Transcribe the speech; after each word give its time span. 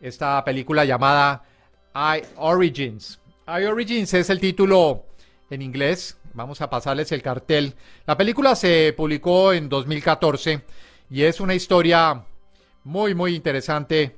Esta 0.00 0.42
película 0.44 0.84
llamada 0.84 1.42
I 1.94 2.22
Origins. 2.36 3.18
I 3.46 3.64
Origins 3.64 4.14
es 4.14 4.30
el 4.30 4.40
título 4.40 5.04
en 5.50 5.62
inglés. 5.62 6.16
Vamos 6.34 6.60
a 6.60 6.70
pasarles 6.70 7.10
el 7.12 7.22
cartel. 7.22 7.74
La 8.06 8.16
película 8.16 8.54
se 8.54 8.94
publicó 8.96 9.52
en 9.52 9.68
2014 9.68 10.62
y 11.10 11.22
es 11.22 11.40
una 11.40 11.54
historia 11.54 12.24
muy, 12.84 13.14
muy 13.14 13.34
interesante 13.34 14.16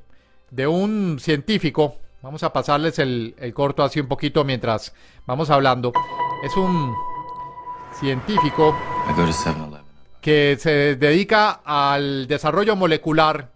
de 0.50 0.66
un 0.66 1.18
científico. 1.18 1.96
Vamos 2.20 2.42
a 2.42 2.52
pasarles 2.52 2.98
el, 2.98 3.34
el 3.38 3.54
corto 3.54 3.82
así 3.82 3.98
un 3.98 4.06
poquito 4.06 4.44
mientras 4.44 4.94
vamos 5.26 5.50
hablando. 5.50 5.92
Es 6.44 6.54
un 6.56 6.94
científico 7.98 8.76
I 9.08 9.14
go 9.14 9.24
to 9.26 9.32
7-Eleven. 9.32 9.82
que 10.20 10.56
se 10.60 10.96
dedica 10.96 11.62
al 11.64 12.26
desarrollo 12.26 12.76
molecular 12.76 13.50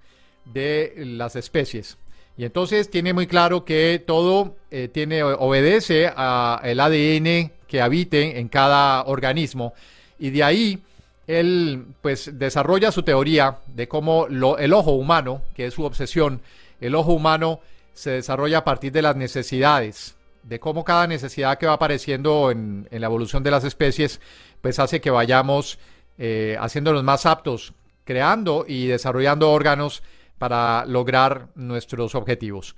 de 0.45 0.95
las 0.97 1.37
especies. 1.37 1.99
Y 2.37 2.45
entonces 2.45 2.91
tiene 2.91 3.13
muy 3.13 3.27
claro 3.27 3.65
que 3.65 4.03
todo 4.05 4.57
eh, 4.71 4.89
tiene, 4.89 5.23
obedece 5.23 6.09
al 6.09 6.79
ADN 6.81 7.53
que 7.67 7.81
habite 7.81 8.39
en 8.39 8.49
cada 8.49 9.05
organismo. 9.05 9.73
Y 10.19 10.31
de 10.31 10.45
ahí 10.45 10.83
él 11.27 11.87
pues 12.03 12.39
desarrolla 12.39 12.93
su 12.93 13.03
teoría 13.03 13.59
de 13.67 13.89
cómo 13.89 14.27
lo- 14.29 14.59
el 14.59 14.73
ojo 14.73 14.93
humano, 14.93 15.43
que 15.55 15.67
es 15.67 15.75
su 15.75 15.85
obsesión, 15.85 16.43
el 16.81 16.95
ojo 16.95 17.13
humano 17.13 17.61
se 17.95 18.11
desarrolla 18.11 18.59
a 18.59 18.65
partir 18.65 18.93
de 18.93 19.03
las 19.03 19.17
necesidades, 19.17 20.17
de 20.43 20.61
cómo 20.61 20.85
cada 20.85 21.07
necesidad 21.07 21.59
que 21.59 21.67
va 21.67 21.73
apareciendo 21.73 22.51
en, 22.51 22.87
la 22.91 23.07
evolución 23.07 23.43
de 23.43 23.51
las 23.51 23.65
especies, 23.65 24.21
pues 24.61 24.79
hace 24.79 25.01
que 25.01 25.11
vayamos 25.11 25.79
eh, 26.19 26.57
haciéndonos 26.61 27.03
más 27.03 27.25
aptos, 27.27 27.73
creando 28.05 28.65
y 28.69 28.87
desarrollando 28.87 29.51
órganos 29.51 30.03
para 30.39 30.85
lograr 30.87 31.49
nuestros 31.55 32.15
objetivos. 32.15 32.77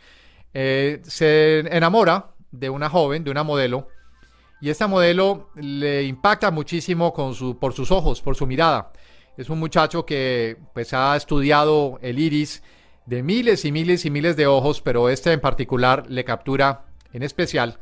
Eh, 0.55 1.01
se 1.05 1.61
enamora 1.61 2.31
de 2.51 2.71
una 2.71 2.89
joven, 2.89 3.25
de 3.25 3.31
una 3.31 3.45
modelo, 3.45 3.89
y 4.61 4.71
esta 4.71 4.89
modelo 4.89 5.51
le 5.55 6.05
impacta 6.05 6.51
muchísimo 6.51 7.13
por 7.61 7.73
sus 7.75 7.91
ojos, 7.91 8.21
por 8.21 8.35
su 8.35 8.47
mirada. 8.47 8.93
Es 9.37 9.51
un 9.51 9.61
muchacho 9.61 10.05
que 10.05 10.57
pues 10.75 10.93
ha 10.95 11.17
estudiado 11.17 11.99
el 12.03 12.19
iris 12.19 12.63
de 13.07 13.23
miles 13.23 13.65
y 13.65 13.73
miles 13.73 14.05
y 14.05 14.11
miles 14.11 14.37
de 14.37 14.47
ojos, 14.47 14.81
pero 14.81 15.09
este 15.09 15.33
en 15.33 15.41
particular 15.41 16.05
le 16.09 16.25
captura 16.25 16.87
en 17.13 17.23
especial 17.23 17.79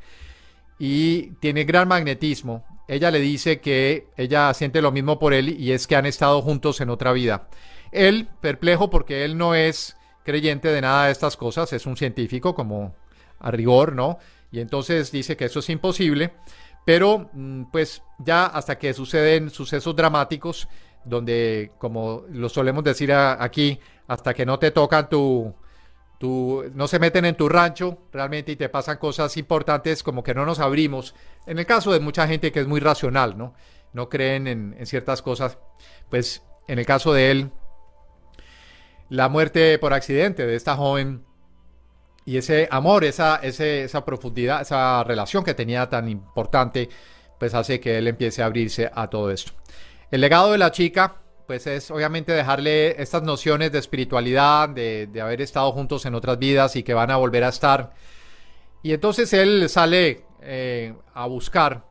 y 0.78 1.32
tiene 1.40 1.64
gran 1.64 1.88
magnetismo. 1.88 2.64
Ella 2.88 3.10
le 3.10 3.20
dice 3.20 3.60
que 3.60 4.08
ella 4.16 4.52
siente 4.54 4.82
lo 4.82 4.92
mismo 4.92 5.18
por 5.18 5.34
él 5.34 5.48
y 5.60 5.72
es 5.72 5.86
que 5.86 5.96
han 5.96 6.06
estado 6.06 6.42
juntos 6.42 6.80
en 6.80 6.90
otra 6.90 7.12
vida. 7.12 7.48
Él, 7.92 8.28
perplejo 8.40 8.90
porque 8.90 9.24
él 9.24 9.36
no 9.38 9.54
es 9.54 9.96
creyente 10.24 10.68
de 10.68 10.80
nada 10.80 11.06
de 11.06 11.12
estas 11.12 11.36
cosas, 11.36 11.72
es 11.72 11.86
un 11.86 11.96
científico 11.96 12.54
como 12.54 12.94
a 13.38 13.50
rigor, 13.50 13.94
¿no? 13.94 14.18
Y 14.50 14.60
entonces 14.60 15.12
dice 15.12 15.36
que 15.36 15.46
eso 15.46 15.60
es 15.60 15.70
imposible, 15.70 16.32
pero 16.84 17.30
mm, 17.32 17.64
pues 17.70 18.02
ya 18.18 18.46
hasta 18.46 18.78
que 18.78 18.94
suceden 18.94 19.50
sucesos 19.50 19.94
dramáticos, 19.94 20.68
donde 21.04 21.72
como 21.78 22.24
lo 22.30 22.48
solemos 22.48 22.82
decir 22.82 23.12
aquí, 23.12 23.78
hasta 24.08 24.34
que 24.34 24.46
no 24.46 24.58
te 24.58 24.70
tocan 24.70 25.08
tu, 25.08 25.54
tu, 26.18 26.64
no 26.74 26.88
se 26.88 26.98
meten 26.98 27.24
en 27.24 27.36
tu 27.36 27.48
rancho 27.48 27.98
realmente 28.12 28.52
y 28.52 28.56
te 28.56 28.68
pasan 28.68 28.98
cosas 28.98 29.36
importantes 29.36 30.02
como 30.02 30.22
que 30.22 30.34
no 30.34 30.44
nos 30.44 30.58
abrimos. 30.58 31.14
En 31.46 31.58
el 31.58 31.66
caso 31.66 31.92
de 31.92 32.00
mucha 32.00 32.26
gente 32.26 32.50
que 32.50 32.60
es 32.60 32.66
muy 32.66 32.80
racional, 32.80 33.36
¿no? 33.36 33.54
No 33.92 34.08
creen 34.08 34.46
en, 34.46 34.76
en 34.78 34.86
ciertas 34.86 35.22
cosas. 35.22 35.58
Pues 36.10 36.42
en 36.66 36.78
el 36.78 36.86
caso 36.86 37.12
de 37.12 37.30
él, 37.30 37.50
la 39.08 39.28
muerte 39.28 39.78
por 39.78 39.92
accidente 39.92 40.46
de 40.46 40.56
esta 40.56 40.76
joven 40.76 41.24
y 42.24 42.38
ese 42.38 42.68
amor, 42.70 43.04
esa, 43.04 43.36
esa 43.36 44.04
profundidad, 44.04 44.60
esa 44.60 45.04
relación 45.04 45.44
que 45.44 45.54
tenía 45.54 45.88
tan 45.88 46.08
importante, 46.08 46.88
pues 47.38 47.54
hace 47.54 47.78
que 47.78 47.98
él 47.98 48.08
empiece 48.08 48.42
a 48.42 48.46
abrirse 48.46 48.90
a 48.92 49.08
todo 49.08 49.30
esto. 49.30 49.52
El 50.10 50.20
legado 50.20 50.52
de 50.52 50.58
la 50.58 50.72
chica, 50.72 51.16
pues 51.46 51.66
es 51.68 51.90
obviamente 51.90 52.32
dejarle 52.32 53.00
estas 53.00 53.22
nociones 53.22 53.70
de 53.70 53.78
espiritualidad, 53.78 54.68
de, 54.68 55.06
de 55.06 55.20
haber 55.20 55.40
estado 55.40 55.70
juntos 55.72 56.04
en 56.06 56.14
otras 56.16 56.38
vidas 56.38 56.74
y 56.74 56.82
que 56.82 56.94
van 56.94 57.12
a 57.12 57.16
volver 57.16 57.44
a 57.44 57.48
estar. 57.48 57.92
Y 58.82 58.92
entonces 58.92 59.32
él 59.32 59.68
sale 59.68 60.24
eh, 60.42 60.94
a 61.14 61.26
buscar 61.26 61.84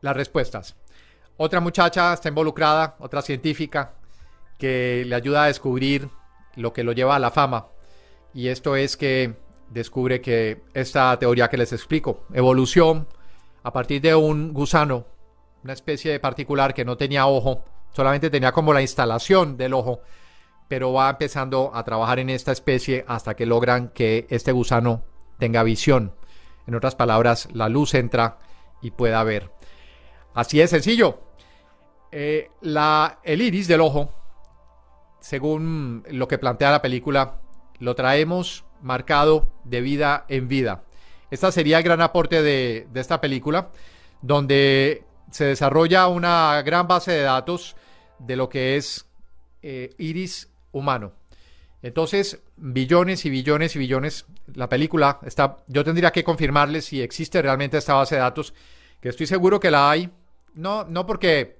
las 0.00 0.16
respuestas. 0.16 0.76
Otra 1.36 1.60
muchacha 1.60 2.12
está 2.12 2.28
involucrada, 2.28 2.96
otra 2.98 3.22
científica, 3.22 3.94
que 4.58 5.04
le 5.06 5.14
ayuda 5.14 5.44
a 5.44 5.46
descubrir 5.46 6.08
lo 6.54 6.72
que 6.72 6.84
lo 6.84 6.92
lleva 6.92 7.16
a 7.16 7.18
la 7.20 7.30
fama. 7.30 7.68
Y 8.34 8.48
esto 8.48 8.76
es 8.76 8.96
que 8.96 9.36
descubre 9.70 10.20
que 10.20 10.62
esta 10.74 11.18
teoría 11.18 11.48
que 11.48 11.56
les 11.56 11.72
explico, 11.72 12.24
evolución 12.32 13.08
a 13.62 13.72
partir 13.72 14.00
de 14.00 14.14
un 14.14 14.52
gusano, 14.52 15.06
una 15.64 15.72
especie 15.72 16.20
particular 16.20 16.72
que 16.72 16.84
no 16.84 16.96
tenía 16.96 17.26
ojo, 17.26 17.64
solamente 17.92 18.30
tenía 18.30 18.52
como 18.52 18.72
la 18.72 18.82
instalación 18.82 19.56
del 19.56 19.74
ojo, 19.74 20.02
pero 20.68 20.92
va 20.92 21.10
empezando 21.10 21.70
a 21.74 21.84
trabajar 21.84 22.18
en 22.18 22.30
esta 22.30 22.52
especie 22.52 23.04
hasta 23.08 23.34
que 23.34 23.46
logran 23.46 23.88
que 23.88 24.26
este 24.30 24.52
gusano 24.52 25.04
tenga 25.38 25.62
visión. 25.62 26.14
En 26.66 26.74
otras 26.74 26.94
palabras, 26.94 27.48
la 27.52 27.68
luz 27.68 27.94
entra 27.94 28.38
y 28.82 28.90
pueda 28.90 29.22
ver. 29.22 29.50
Así 30.34 30.60
es 30.60 30.70
sencillo. 30.70 31.20
Eh, 32.12 32.50
la, 32.60 33.20
el 33.24 33.42
iris 33.42 33.68
del 33.68 33.80
ojo, 33.80 34.10
según 35.26 36.04
lo 36.08 36.28
que 36.28 36.38
plantea 36.38 36.70
la 36.70 36.82
película, 36.82 37.40
lo 37.80 37.96
traemos 37.96 38.64
marcado 38.80 39.50
de 39.64 39.80
vida 39.80 40.24
en 40.28 40.46
vida. 40.46 40.84
Este 41.32 41.50
sería 41.50 41.78
el 41.78 41.82
gran 41.82 42.00
aporte 42.00 42.42
de, 42.42 42.86
esta 42.94 43.20
película, 43.20 43.70
donde 44.22 45.02
se 45.32 45.46
desarrolla 45.46 46.06
una 46.06 46.62
gran 46.62 46.86
base 46.86 47.10
de 47.10 47.22
datos 47.22 47.74
de 48.20 48.36
lo 48.36 48.48
que 48.48 48.76
es 48.76 49.06
eh, 49.62 49.96
iris 49.98 50.48
humano. 50.70 51.12
Entonces, 51.82 52.38
billones 52.56 53.24
y 53.24 53.30
billones 53.30 53.74
y 53.74 53.80
billones. 53.80 54.26
La 54.54 54.68
película 54.68 55.18
está. 55.26 55.56
Yo 55.66 55.82
tendría 55.82 56.12
que 56.12 56.22
confirmarles 56.22 56.84
si 56.84 57.02
existe 57.02 57.42
realmente 57.42 57.78
esta 57.78 57.94
base 57.94 58.14
de 58.14 58.20
datos, 58.20 58.54
que 59.00 59.08
estoy 59.08 59.26
seguro 59.26 59.58
que 59.58 59.72
la 59.72 59.90
hay. 59.90 60.08
No, 60.54 60.84
no 60.84 61.04
porque. 61.04 61.56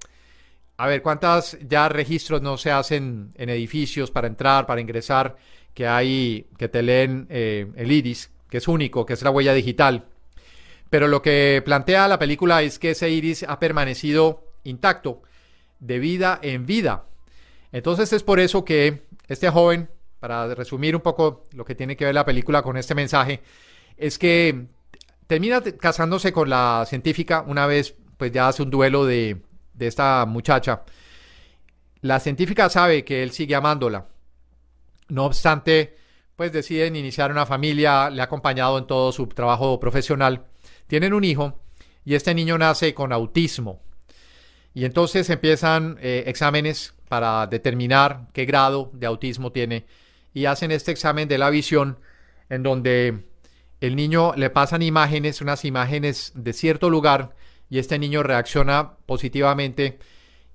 A 0.79 0.85
ver, 0.85 1.01
¿cuántas 1.01 1.57
ya 1.67 1.89
registros 1.89 2.43
no 2.43 2.55
se 2.55 2.69
hacen 2.69 3.33
en 3.35 3.49
edificios 3.49 4.11
para 4.11 4.27
entrar, 4.27 4.67
para 4.67 4.79
ingresar, 4.79 5.35
que 5.73 5.87
hay, 5.87 6.47
que 6.55 6.69
te 6.69 6.83
leen 6.83 7.25
eh, 7.31 7.71
el 7.75 7.91
iris, 7.91 8.31
que 8.47 8.57
es 8.57 8.67
único, 8.67 9.03
que 9.03 9.13
es 9.13 9.21
la 9.23 9.31
huella 9.31 9.55
digital? 9.55 10.05
Pero 10.91 11.07
lo 11.07 11.23
que 11.23 11.63
plantea 11.65 12.07
la 12.07 12.19
película 12.19 12.61
es 12.61 12.77
que 12.77 12.91
ese 12.91 13.09
iris 13.09 13.43
ha 13.47 13.59
permanecido 13.59 14.43
intacto, 14.65 15.23
de 15.79 15.97
vida 15.97 16.39
en 16.43 16.67
vida. 16.67 17.05
Entonces 17.71 18.13
es 18.13 18.21
por 18.21 18.39
eso 18.39 18.63
que 18.63 19.01
este 19.27 19.49
joven, 19.49 19.89
para 20.19 20.53
resumir 20.53 20.95
un 20.95 21.01
poco 21.01 21.43
lo 21.53 21.65
que 21.65 21.73
tiene 21.73 21.97
que 21.97 22.05
ver 22.05 22.13
la 22.13 22.25
película 22.25 22.61
con 22.61 22.77
este 22.77 22.93
mensaje, 22.93 23.41
es 23.97 24.19
que 24.19 24.67
termina 25.25 25.61
casándose 25.61 26.31
con 26.31 26.51
la 26.51 26.85
científica 26.87 27.43
una 27.47 27.65
vez, 27.65 27.95
pues 28.17 28.31
ya 28.31 28.47
hace 28.47 28.61
un 28.61 28.69
duelo 28.69 29.05
de, 29.05 29.41
de 29.77 29.87
esta 29.87 30.25
muchacha. 30.25 30.83
La 32.01 32.19
científica 32.19 32.69
sabe 32.69 33.03
que 33.05 33.23
él 33.23 33.31
sigue 33.31 33.55
amándola. 33.55 34.07
No 35.09 35.25
obstante, 35.25 35.97
pues 36.35 36.51
deciden 36.51 36.95
iniciar 36.95 37.31
una 37.31 37.45
familia, 37.45 38.09
le 38.09 38.21
ha 38.21 38.25
acompañado 38.25 38.77
en 38.77 38.87
todo 38.87 39.11
su 39.11 39.27
trabajo 39.27 39.79
profesional. 39.79 40.45
Tienen 40.87 41.13
un 41.13 41.23
hijo 41.23 41.59
y 42.05 42.15
este 42.15 42.33
niño 42.33 42.57
nace 42.57 42.93
con 42.93 43.11
autismo. 43.11 43.81
Y 44.73 44.85
entonces 44.85 45.29
empiezan 45.29 45.97
eh, 46.01 46.25
exámenes 46.27 46.93
para 47.07 47.47
determinar 47.47 48.27
qué 48.33 48.45
grado 48.45 48.91
de 48.93 49.07
autismo 49.07 49.51
tiene 49.51 49.85
y 50.33 50.45
hacen 50.45 50.71
este 50.71 50.91
examen 50.91 51.27
de 51.27 51.37
la 51.37 51.49
visión 51.49 51.99
en 52.49 52.63
donde 52.63 53.25
el 53.81 53.95
niño 53.95 54.33
le 54.35 54.49
pasan 54.49 54.81
imágenes, 54.81 55.41
unas 55.41 55.65
imágenes 55.65 56.31
de 56.35 56.53
cierto 56.53 56.89
lugar 56.89 57.35
y 57.69 57.79
este 57.79 57.99
niño 57.99 58.23
reacciona 58.23 58.97
positivamente 59.05 59.99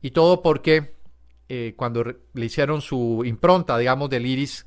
y 0.00 0.10
todo 0.10 0.42
porque 0.42 0.94
eh, 1.48 1.74
cuando 1.76 2.04
le 2.04 2.46
hicieron 2.46 2.80
su 2.80 3.22
impronta, 3.24 3.76
digamos, 3.78 4.08
del 4.10 4.26
iris, 4.26 4.66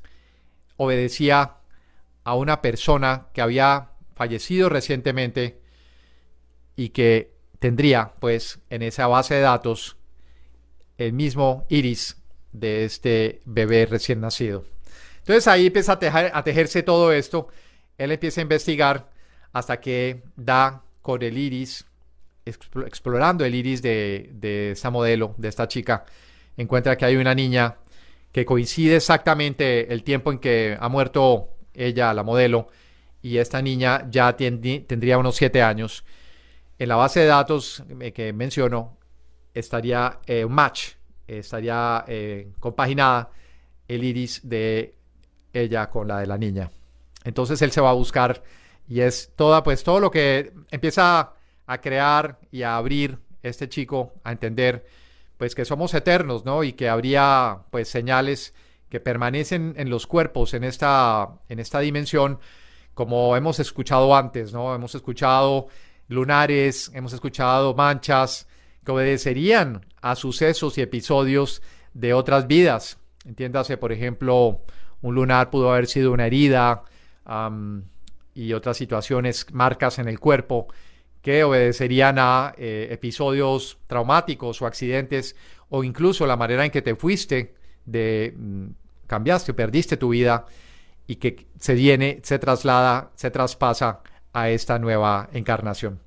obedecía 0.76 1.56
a 2.24 2.34
una 2.34 2.62
persona 2.62 3.28
que 3.32 3.40
había 3.40 3.90
fallecido 4.14 4.68
recientemente 4.68 5.60
y 6.76 6.90
que 6.90 7.34
tendría, 7.58 8.12
pues, 8.20 8.60
en 8.70 8.82
esa 8.82 9.06
base 9.06 9.34
de 9.34 9.40
datos 9.40 9.96
el 10.98 11.12
mismo 11.12 11.66
iris 11.68 12.16
de 12.52 12.84
este 12.84 13.42
bebé 13.44 13.86
recién 13.86 14.20
nacido. 14.20 14.64
Entonces 15.18 15.48
ahí 15.48 15.66
empieza 15.66 15.98
a, 16.32 16.44
tejerse 16.44 16.82
todo 16.82 17.12
esto. 17.12 17.48
Él 17.98 18.12
empieza 18.12 18.40
a 18.40 18.42
investigar 18.42 19.10
hasta 19.52 19.80
que 19.80 20.22
da 20.36 20.84
con 21.02 21.22
el 21.22 21.36
iris, 21.36 21.86
explorando 22.46 23.44
el 23.44 23.54
iris 23.54 23.82
de, 23.82 24.30
de 24.32 24.70
esta 24.72 24.90
modelo, 24.90 25.34
de 25.36 25.48
esta 25.48 25.68
chica, 25.68 26.04
encuentra 26.56 26.96
que 26.96 27.04
hay 27.04 27.16
una 27.16 27.34
niña 27.34 27.76
que 28.32 28.44
coincide 28.44 28.96
exactamente 28.96 29.92
el 29.92 30.02
tiempo 30.02 30.30
en 30.30 30.38
que 30.38 30.76
ha 30.78 30.88
muerto 30.88 31.50
ella, 31.74 32.14
la 32.14 32.22
modelo, 32.22 32.68
y 33.22 33.38
esta 33.38 33.60
niña 33.60 34.06
ya 34.10 34.36
tendría 34.36 35.18
unos 35.18 35.36
siete 35.36 35.62
años. 35.62 36.04
En 36.78 36.88
la 36.88 36.96
base 36.96 37.20
de 37.20 37.26
datos 37.26 37.82
eh, 38.00 38.12
que 38.12 38.32
menciono 38.32 38.98
estaría 39.54 40.20
eh, 40.26 40.44
un 40.44 40.52
match, 40.52 40.90
estaría 41.26 42.04
eh, 42.06 42.52
compaginada 42.60 43.30
el 43.88 44.04
iris 44.04 44.46
de 44.46 44.94
ella 45.52 45.88
con 45.88 46.06
la 46.06 46.20
de 46.20 46.26
la 46.26 46.36
niña. 46.36 46.70
Entonces 47.24 47.60
él 47.62 47.72
se 47.72 47.80
va 47.80 47.90
a 47.90 47.94
buscar 47.94 48.42
y 48.88 49.00
es 49.00 49.32
toda, 49.34 49.62
pues 49.62 49.82
todo 49.82 49.98
lo 49.98 50.10
que 50.10 50.52
empieza 50.70 51.32
a 51.66 51.80
crear 51.80 52.38
y 52.50 52.62
a 52.62 52.76
abrir 52.76 53.18
este 53.42 53.68
chico 53.68 54.14
a 54.24 54.32
entender 54.32 54.86
pues 55.36 55.54
que 55.54 55.64
somos 55.64 55.92
eternos, 55.94 56.44
¿no? 56.44 56.64
Y 56.64 56.72
que 56.72 56.88
habría 56.88 57.58
pues 57.70 57.88
señales 57.88 58.54
que 58.88 59.00
permanecen 59.00 59.74
en 59.76 59.90
los 59.90 60.06
cuerpos 60.06 60.54
en 60.54 60.64
esta, 60.64 61.28
en 61.48 61.58
esta 61.58 61.80
dimensión, 61.80 62.38
como 62.94 63.36
hemos 63.36 63.58
escuchado 63.58 64.16
antes, 64.16 64.52
¿no? 64.52 64.74
Hemos 64.74 64.94
escuchado 64.94 65.68
lunares, 66.08 66.90
hemos 66.94 67.12
escuchado 67.12 67.74
manchas 67.74 68.46
que 68.84 68.92
obedecerían 68.92 69.84
a 70.00 70.14
sucesos 70.14 70.78
y 70.78 70.82
episodios 70.82 71.62
de 71.92 72.14
otras 72.14 72.46
vidas. 72.46 72.98
Entiéndase, 73.24 73.76
por 73.76 73.92
ejemplo, 73.92 74.62
un 75.02 75.14
lunar 75.14 75.50
pudo 75.50 75.72
haber 75.72 75.86
sido 75.86 76.12
una 76.12 76.26
herida 76.26 76.84
y 78.34 78.52
otras 78.52 78.76
situaciones, 78.76 79.46
marcas 79.52 79.98
en 79.98 80.08
el 80.08 80.20
cuerpo 80.20 80.68
que 81.26 81.42
obedecerían 81.42 82.20
a 82.20 82.54
eh, 82.56 82.86
episodios 82.88 83.78
traumáticos 83.88 84.62
o 84.62 84.66
accidentes 84.66 85.34
o 85.70 85.82
incluso 85.82 86.24
la 86.24 86.36
manera 86.36 86.64
en 86.64 86.70
que 86.70 86.82
te 86.82 86.94
fuiste, 86.94 87.52
de 87.84 88.32
mm, 88.36 88.66
cambiaste, 89.08 89.52
perdiste 89.52 89.96
tu 89.96 90.10
vida 90.10 90.46
y 91.04 91.16
que 91.16 91.48
se 91.58 91.74
viene, 91.74 92.20
se 92.22 92.38
traslada, 92.38 93.10
se 93.16 93.32
traspasa 93.32 94.02
a 94.32 94.50
esta 94.50 94.78
nueva 94.78 95.28
encarnación. 95.32 95.98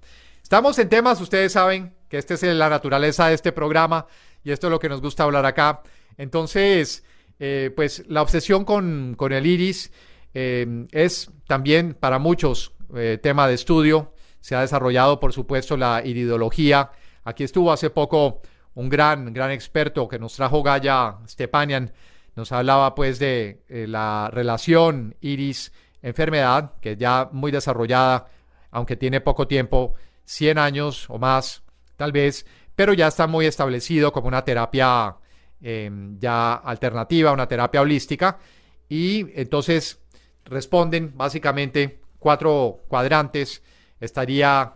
Estamos 0.42 0.80
en 0.80 0.88
temas, 0.88 1.20
ustedes 1.20 1.52
saben 1.52 1.94
que 2.08 2.18
esta 2.18 2.36
es 2.36 2.44
la 2.44 2.70
naturaleza 2.70 3.28
de 3.28 3.36
este 3.36 3.52
programa 3.52 4.08
y 4.42 4.52
esto 4.52 4.68
es 4.68 4.72
lo 4.72 4.80
que 4.80 4.88
nos 4.88 5.02
gusta 5.02 5.26
hablar 5.26 5.46
acá. 5.46 5.84
Entonces, 6.18 7.04
eh, 7.42 7.74
pues 7.76 8.06
la 8.08 8.22
obsesión 8.22 8.64
con, 8.64 9.18
el 9.20 9.46
iris 9.46 9.92
eh, 10.34 10.88
es 10.94 11.30
también 11.46 11.94
para 11.94 12.20
muchos 12.20 12.72
tema 13.22 13.48
de 13.50 13.54
estudio 13.54 14.14
se 14.42 14.56
ha 14.56 14.62
desarrollado, 14.62 15.20
por 15.20 15.34
supuesto, 15.34 15.78
la 15.78 16.02
iridología. 16.06 16.92
Aquí 17.24 17.44
estuvo 17.44 17.72
hace 17.72 17.90
poco 17.90 18.42
un 18.76 18.90
gran, 18.90 19.34
gran 19.34 19.52
experto 19.52 20.08
que 20.08 20.20
nos 20.20 20.36
trajo 20.36 20.64
Gaya 20.64 21.18
Stepanian. 21.28 21.92
Nos 22.36 22.52
hablaba 22.52 22.96
pues 22.96 23.20
de 23.20 23.64
eh, 23.68 23.86
la 23.88 24.30
relación 24.32 25.16
iris-enfermedad, 25.22 26.74
que 26.82 26.96
ya 26.96 27.30
muy 27.32 27.52
desarrollada, 27.52 28.28
aunque 28.72 28.96
tiene 28.96 29.20
poco 29.22 29.48
tiempo, 29.48 29.96
100 30.26 30.58
años 30.58 31.10
o 31.10 31.18
más, 31.18 31.64
tal 31.98 32.12
vez, 32.12 32.46
pero 32.76 32.94
ya 32.94 33.08
está 33.08 33.28
muy 33.28 33.46
establecido 33.46 34.14
como 34.14 34.28
una 34.28 34.46
terapia 34.46 35.18
em, 35.60 36.18
ya 36.20 36.54
alternativa, 36.54 37.32
una 37.32 37.48
terapia 37.48 37.82
holística. 37.82 38.38
Y 38.88 39.28
entonces 39.40 40.00
responden 40.46 41.12
básicamente 41.18 42.00
cuatro 42.20 42.80
cuadrantes 42.88 43.62
estaría 44.00 44.76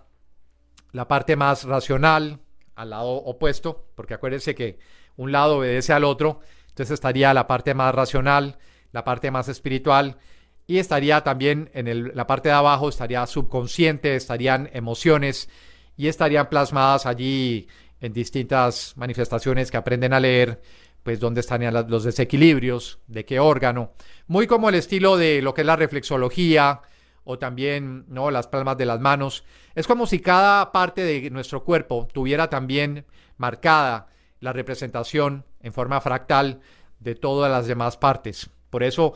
la 0.91 1.07
parte 1.07 1.35
más 1.35 1.63
racional 1.63 2.39
al 2.75 2.89
lado 2.89 3.11
opuesto, 3.11 3.87
porque 3.95 4.13
acuérdense 4.13 4.55
que 4.55 4.79
un 5.15 5.31
lado 5.31 5.57
obedece 5.57 5.93
al 5.93 6.03
otro, 6.03 6.39
entonces 6.69 6.93
estaría 6.93 7.33
la 7.33 7.47
parte 7.47 7.73
más 7.73 7.93
racional, 7.93 8.57
la 8.91 9.03
parte 9.03 9.31
más 9.31 9.47
espiritual, 9.47 10.17
y 10.65 10.79
estaría 10.79 11.21
también 11.21 11.69
en 11.73 12.15
la 12.15 12.25
parte 12.25 12.49
de 12.49 12.55
abajo, 12.55 12.89
estaría 12.89 13.25
subconsciente, 13.27 14.15
estarían 14.15 14.69
emociones, 14.73 15.49
y 15.97 16.07
estarían 16.07 16.49
plasmadas 16.49 17.05
allí 17.05 17.67
en 17.99 18.13
distintas 18.13 18.93
manifestaciones 18.97 19.71
que 19.71 19.77
aprenden 19.77 20.13
a 20.13 20.19
leer, 20.19 20.61
pues 21.03 21.19
dónde 21.19 21.41
están 21.41 21.61
los 21.89 22.03
desequilibrios, 22.03 22.99
de 23.07 23.25
qué 23.25 23.39
órgano, 23.39 23.93
muy 24.27 24.47
como 24.47 24.69
el 24.69 24.75
estilo 24.75 25.17
de 25.17 25.41
lo 25.41 25.53
que 25.53 25.61
es 25.61 25.67
la 25.67 25.75
reflexología, 25.75 26.81
o 27.23 27.39
también 27.39 28.05
¿no? 28.07 28.31
las 28.31 28.47
palmas 28.47 28.77
de 28.77 28.85
las 28.85 28.99
manos. 28.99 29.43
Es 29.75 29.87
como 29.87 30.07
si 30.07 30.19
cada 30.19 30.71
parte 30.71 31.03
de 31.03 31.29
nuestro 31.29 31.63
cuerpo 31.63 32.07
tuviera 32.11 32.49
también 32.49 33.05
marcada 33.37 34.07
la 34.39 34.53
representación 34.53 35.45
en 35.61 35.73
forma 35.73 36.01
fractal 36.01 36.61
de 36.99 37.15
todas 37.15 37.51
las 37.51 37.67
demás 37.67 37.97
partes. 37.97 38.49
Por 38.69 38.83
eso 38.83 39.13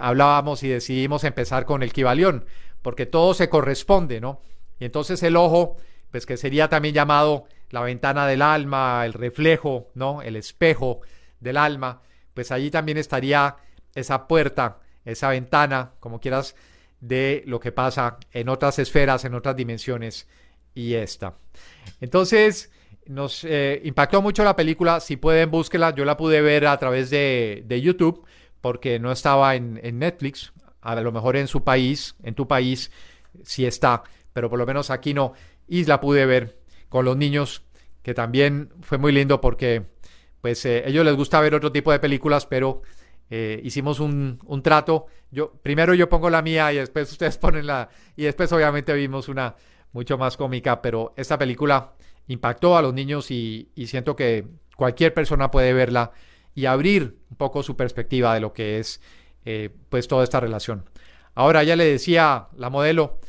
hablábamos 0.00 0.62
y 0.62 0.68
decidimos 0.68 1.24
empezar 1.24 1.66
con 1.66 1.82
el 1.82 1.92
Kibalión, 1.92 2.46
porque 2.82 3.06
todo 3.06 3.34
se 3.34 3.48
corresponde, 3.48 4.20
¿no? 4.20 4.40
Y 4.78 4.84
entonces 4.84 5.22
el 5.22 5.36
ojo, 5.36 5.76
pues 6.10 6.26
que 6.26 6.36
sería 6.36 6.68
también 6.68 6.94
llamado 6.94 7.44
la 7.70 7.82
ventana 7.82 8.26
del 8.26 8.40
alma, 8.40 9.04
el 9.04 9.12
reflejo, 9.12 9.90
¿no? 9.94 10.22
El 10.22 10.36
espejo 10.36 11.00
del 11.38 11.56
alma, 11.56 12.00
pues 12.34 12.50
allí 12.50 12.70
también 12.70 12.96
estaría 12.96 13.56
esa 13.94 14.26
puerta, 14.26 14.78
esa 15.04 15.28
ventana, 15.28 15.92
como 16.00 16.20
quieras 16.20 16.56
de 17.00 17.42
lo 17.46 17.60
que 17.60 17.72
pasa 17.72 18.18
en 18.32 18.48
otras 18.48 18.78
esferas, 18.78 19.24
en 19.24 19.34
otras 19.34 19.56
dimensiones 19.56 20.28
y 20.74 20.94
esta. 20.94 21.36
Entonces, 22.00 22.70
nos 23.08 23.42
eh, 23.44 23.80
impactó 23.84 24.22
mucho 24.22 24.44
la 24.44 24.54
película. 24.54 25.00
Si 25.00 25.16
pueden, 25.16 25.50
búsquela. 25.50 25.94
Yo 25.94 26.04
la 26.04 26.16
pude 26.16 26.40
ver 26.40 26.66
a 26.66 26.78
través 26.78 27.10
de, 27.10 27.80
YouTube 27.82 28.24
porque 28.60 28.98
no 28.98 29.10
estaba 29.10 29.56
en, 29.56 29.98
Netflix. 29.98 30.52
A 30.80 30.94
lo 31.00 31.10
mejor 31.12 31.36
en 31.36 31.48
su 31.48 31.64
país, 31.64 32.14
en 32.22 32.34
tu 32.34 32.46
país, 32.46 32.90
sí 33.42 33.66
está, 33.66 34.04
pero 34.32 34.48
por 34.48 34.58
lo 34.58 34.66
menos 34.66 34.90
aquí 34.90 35.14
no. 35.14 35.32
Y 35.66 35.84
la 35.84 36.00
pude 36.00 36.24
ver 36.26 36.58
con 36.88 37.04
los 37.04 37.16
niños, 37.16 37.64
que 38.02 38.14
también 38.14 38.70
fue 38.80 38.96
muy 38.96 39.12
lindo 39.12 39.40
porque 39.40 39.86
pues 40.40 40.64
eh, 40.64 40.84
ellos 40.86 41.04
les 41.04 41.16
gusta 41.16 41.40
ver 41.40 41.54
otro 41.54 41.72
tipo 41.72 41.90
de 41.90 41.98
películas, 41.98 42.46
pero 42.46 42.82
eh, 43.30 43.60
hicimos 43.62 44.00
un, 44.00 44.38
un, 44.46 44.62
trato. 44.62 45.06
Yo, 45.30 45.52
primero 45.52 45.94
yo 45.94 46.08
pongo 46.08 46.30
la 46.30 46.42
mía 46.42 46.72
y 46.72 46.76
después 46.76 47.10
ustedes 47.12 47.38
ponen 47.38 47.66
la. 47.66 47.88
Y 48.16 48.24
después, 48.24 48.52
obviamente, 48.52 48.92
vimos 48.94 49.28
una 49.28 49.54
mucho 49.92 50.18
más 50.18 50.36
cómica. 50.36 50.80
Pero 50.82 51.12
esta 51.16 51.38
película 51.38 51.94
impactó 52.28 52.76
a 52.76 52.82
los 52.82 52.94
niños 52.94 53.30
y, 53.30 53.70
siento 53.86 54.14
que 54.14 54.46
cualquier 54.76 55.12
persona 55.14 55.50
puede 55.50 55.72
verla 55.72 56.12
y 56.54 56.66
abrir 56.66 57.18
un 57.30 57.36
poco 57.36 57.62
su 57.62 57.76
perspectiva 57.76 58.34
de 58.34 58.40
lo 58.40 58.52
que 58.52 58.78
es 58.78 59.00
eh, 59.44 59.70
pues 59.88 60.06
toda 60.08 60.24
esta 60.24 60.40
relación. 60.40 60.84
Ahora 61.34 61.62
ella 61.62 61.76
le 61.76 61.84
decía, 61.84 62.48
la 62.56 62.70
modelo, 62.70 63.20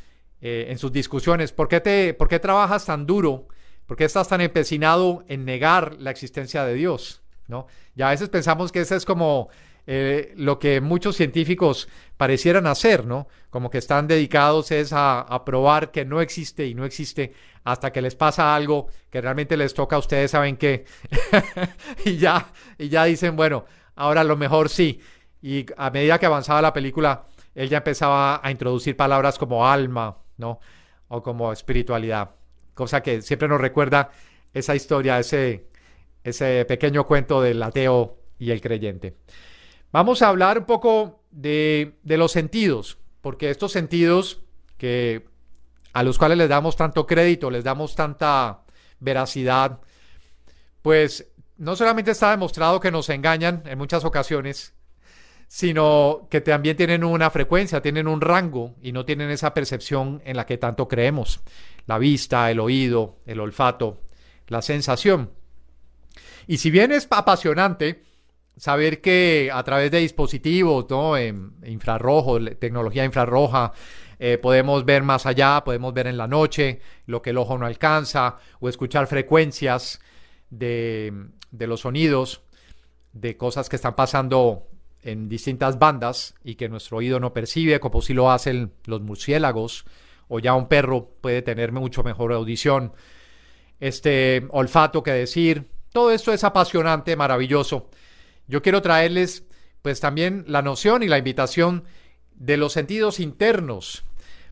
eh, 0.41 0.67
en 0.69 0.77
sus 0.77 0.91
discusiones, 0.91 1.51
¿por 1.51 1.67
qué, 1.67 1.79
te, 1.79 2.13
¿por 2.13 2.27
qué 2.27 2.39
trabajas 2.39 2.85
tan 2.85 3.05
duro? 3.05 3.47
¿Por 3.85 3.97
qué 3.97 4.05
estás 4.05 4.27
tan 4.27 4.41
empecinado 4.41 5.23
en 5.27 5.45
negar 5.45 5.95
la 5.99 6.11
existencia 6.11 6.65
de 6.65 6.73
Dios? 6.73 7.21
¿No? 7.47 7.67
Ya 7.95 8.07
a 8.07 8.11
veces 8.11 8.29
pensamos 8.29 8.71
que 8.71 8.81
ese 8.81 8.95
es 8.95 9.05
como 9.05 9.49
eh, 9.87 10.33
lo 10.35 10.59
que 10.59 10.81
muchos 10.81 11.15
científicos 11.15 11.87
parecieran 12.17 12.67
hacer, 12.67 13.05
¿no? 13.05 13.27
Como 13.49 13.69
que 13.69 13.77
están 13.77 14.07
dedicados 14.07 14.71
es 14.71 14.91
a, 14.93 15.43
probar 15.45 15.91
que 15.91 16.05
no 16.05 16.21
existe 16.21 16.67
y 16.67 16.75
no 16.75 16.85
existe 16.85 17.33
hasta 17.63 17.91
que 17.91 18.01
les 18.01 18.15
pasa 18.15 18.55
algo 18.55 18.87
que 19.09 19.21
realmente 19.21 19.57
les 19.57 19.73
toca 19.73 19.95
a 19.95 19.99
ustedes, 19.99 20.31
saben 20.31 20.57
qué, 20.57 20.85
y 22.05 22.17
ya, 22.17 22.51
y 22.77 22.89
ya 22.89 23.05
dicen, 23.05 23.35
bueno, 23.35 23.65
ahora 23.95 24.23
lo 24.23 24.37
mejor 24.37 24.69
sí. 24.69 24.99
y 25.41 25.65
a 25.77 25.89
medida 25.89 26.19
que 26.19 26.25
avanzaba 26.25 26.61
la 26.61 26.73
película, 26.73 27.25
él 27.55 27.69
ya 27.69 27.77
empezaba 27.77 28.41
a 28.43 28.51
introducir 28.51 28.95
palabras 28.95 29.37
como 29.37 29.67
alma, 29.67 30.17
¿no? 30.37 30.59
O 31.07 31.23
como 31.23 31.51
espiritualidad, 31.51 32.31
cosa 32.73 33.01
que 33.01 33.21
siempre 33.21 33.47
nos 33.47 33.59
recuerda 33.59 34.11
esa 34.53 34.75
historia, 34.75 35.19
ese, 35.19 35.67
ese 36.23 36.65
pequeño 36.65 37.05
cuento 37.05 37.41
del 37.41 37.61
ateo 37.61 38.17
y 38.37 38.51
el 38.51 38.61
creyente. 38.61 39.17
Vamos 39.91 40.21
a 40.21 40.27
hablar 40.27 40.59
un 40.59 40.65
poco 40.65 41.23
de, 41.31 41.97
los 42.03 42.31
sentidos, 42.31 42.99
porque 43.21 43.49
estos 43.49 43.71
sentidos 43.71 44.41
que 44.77 45.25
a 45.93 46.03
los 46.03 46.19
cuales 46.19 46.37
les 46.37 46.47
damos 46.49 46.75
tanto 46.75 47.07
crédito, 47.07 47.49
les 47.49 47.63
damos 47.63 47.95
tanta 47.95 48.61
veracidad, 48.99 49.79
pues 50.83 51.31
no 51.57 51.75
solamente 51.75 52.11
está 52.11 52.31
demostrado 52.31 52.79
que 52.79 52.91
nos 52.91 53.09
engañan 53.09 53.63
en 53.65 53.77
muchas 53.79 54.05
ocasiones, 54.05 54.75
sino 55.47 56.27
que 56.29 56.41
también 56.41 56.77
tienen 56.77 57.03
una 57.03 57.31
frecuencia, 57.31 57.81
tienen 57.81 58.07
un 58.07 58.21
rango 58.21 58.75
y 58.83 58.91
no 58.91 59.03
tienen 59.05 59.31
esa 59.31 59.55
percepción 59.55 60.21
en 60.23 60.37
la 60.37 60.45
que 60.45 60.59
tanto 60.59 60.87
creemos. 60.87 61.41
La 61.87 61.97
vista, 61.97 62.51
el 62.51 62.59
oído, 62.59 63.17
el 63.25 63.39
olfato, 63.39 64.03
la 64.47 64.61
sensación. 64.61 65.31
Y 66.45 66.57
si 66.57 66.69
bien 66.69 66.91
es 66.91 67.07
apasionante 67.09 68.03
saber 68.59 68.99
que 68.99 69.49
a 69.51 69.63
través 69.63 69.89
de 69.89 69.99
dispositivos, 69.99 70.85
¿no? 70.89 71.17
En 71.17 71.53
infrarrojo, 71.65 72.39
tecnología 72.55 73.05
infrarroja, 73.05 73.71
eh, 74.19 74.37
podemos 74.37 74.83
ver 74.83 75.01
más 75.01 75.25
allá, 75.25 75.63
podemos 75.63 75.93
ver 75.93 76.07
en 76.07 76.17
la 76.17 76.27
noche 76.27 76.81
lo 77.05 77.21
que 77.21 77.29
el 77.29 77.37
ojo 77.37 77.57
no 77.57 77.65
alcanza, 77.65 78.37
o 78.59 78.67
escuchar 78.67 79.07
frecuencias 79.07 80.01
de, 80.49 81.13
de 81.51 81.67
los 81.67 81.81
sonidos, 81.81 82.41
de 83.13 83.37
cosas 83.37 83.69
que 83.69 83.77
están 83.77 83.95
pasando 83.95 84.67
en 85.03 85.29
distintas 85.29 85.79
bandas 85.79 86.35
y 86.43 86.55
que 86.55 86.67
nuestro 86.67 86.97
oído 86.97 87.21
no 87.21 87.33
percibe, 87.33 87.79
como 87.79 88.01
si 88.01 88.13
lo 88.13 88.29
hacen 88.29 88.73
los 88.85 89.01
murciélagos, 89.01 89.85
o 90.27 90.39
ya 90.39 90.53
un 90.53 90.67
perro 90.67 91.13
puede 91.21 91.41
tener 91.41 91.71
mucho 91.71 92.03
mejor 92.03 92.33
audición, 92.33 92.91
este 93.79 94.45
olfato 94.49 95.01
que 95.01 95.11
decir, 95.11 95.69
todo 95.93 96.11
esto 96.11 96.33
es 96.33 96.43
apasionante, 96.43 97.15
maravilloso. 97.15 97.89
Yo 98.49 98.61
quiero 98.61 98.81
traerles 98.81 99.45
pues 99.81 100.01
también 100.01 100.43
la 100.47 100.61
noción 100.61 101.03
y 101.03 101.07
la 101.07 101.17
invitación 101.17 101.85
de 102.33 102.57
los 102.57 102.73
sentidos 102.73 103.19
internos, 103.21 104.03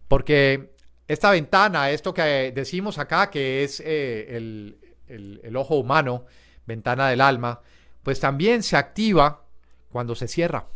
porque 0.08 0.72
esta 1.08 1.32
ventana, 1.32 1.90
esto 1.90 2.14
que 2.14 2.54
decimos 2.54 3.00
acá, 3.00 3.30
que 3.30 3.64
es 3.64 3.82
eh, 3.82 4.38
el, 4.38 4.78
el 5.08 5.56
ojo 5.58 5.76
humano, 5.76 6.26
ventana 6.66 7.10
del 7.10 7.22
alma, 7.22 7.62
pues 8.04 8.20
también 8.20 8.64
se 8.64 8.78
activa 8.78 9.44
cuando 9.92 10.16
se 10.16 10.28
cierra. 10.28 10.68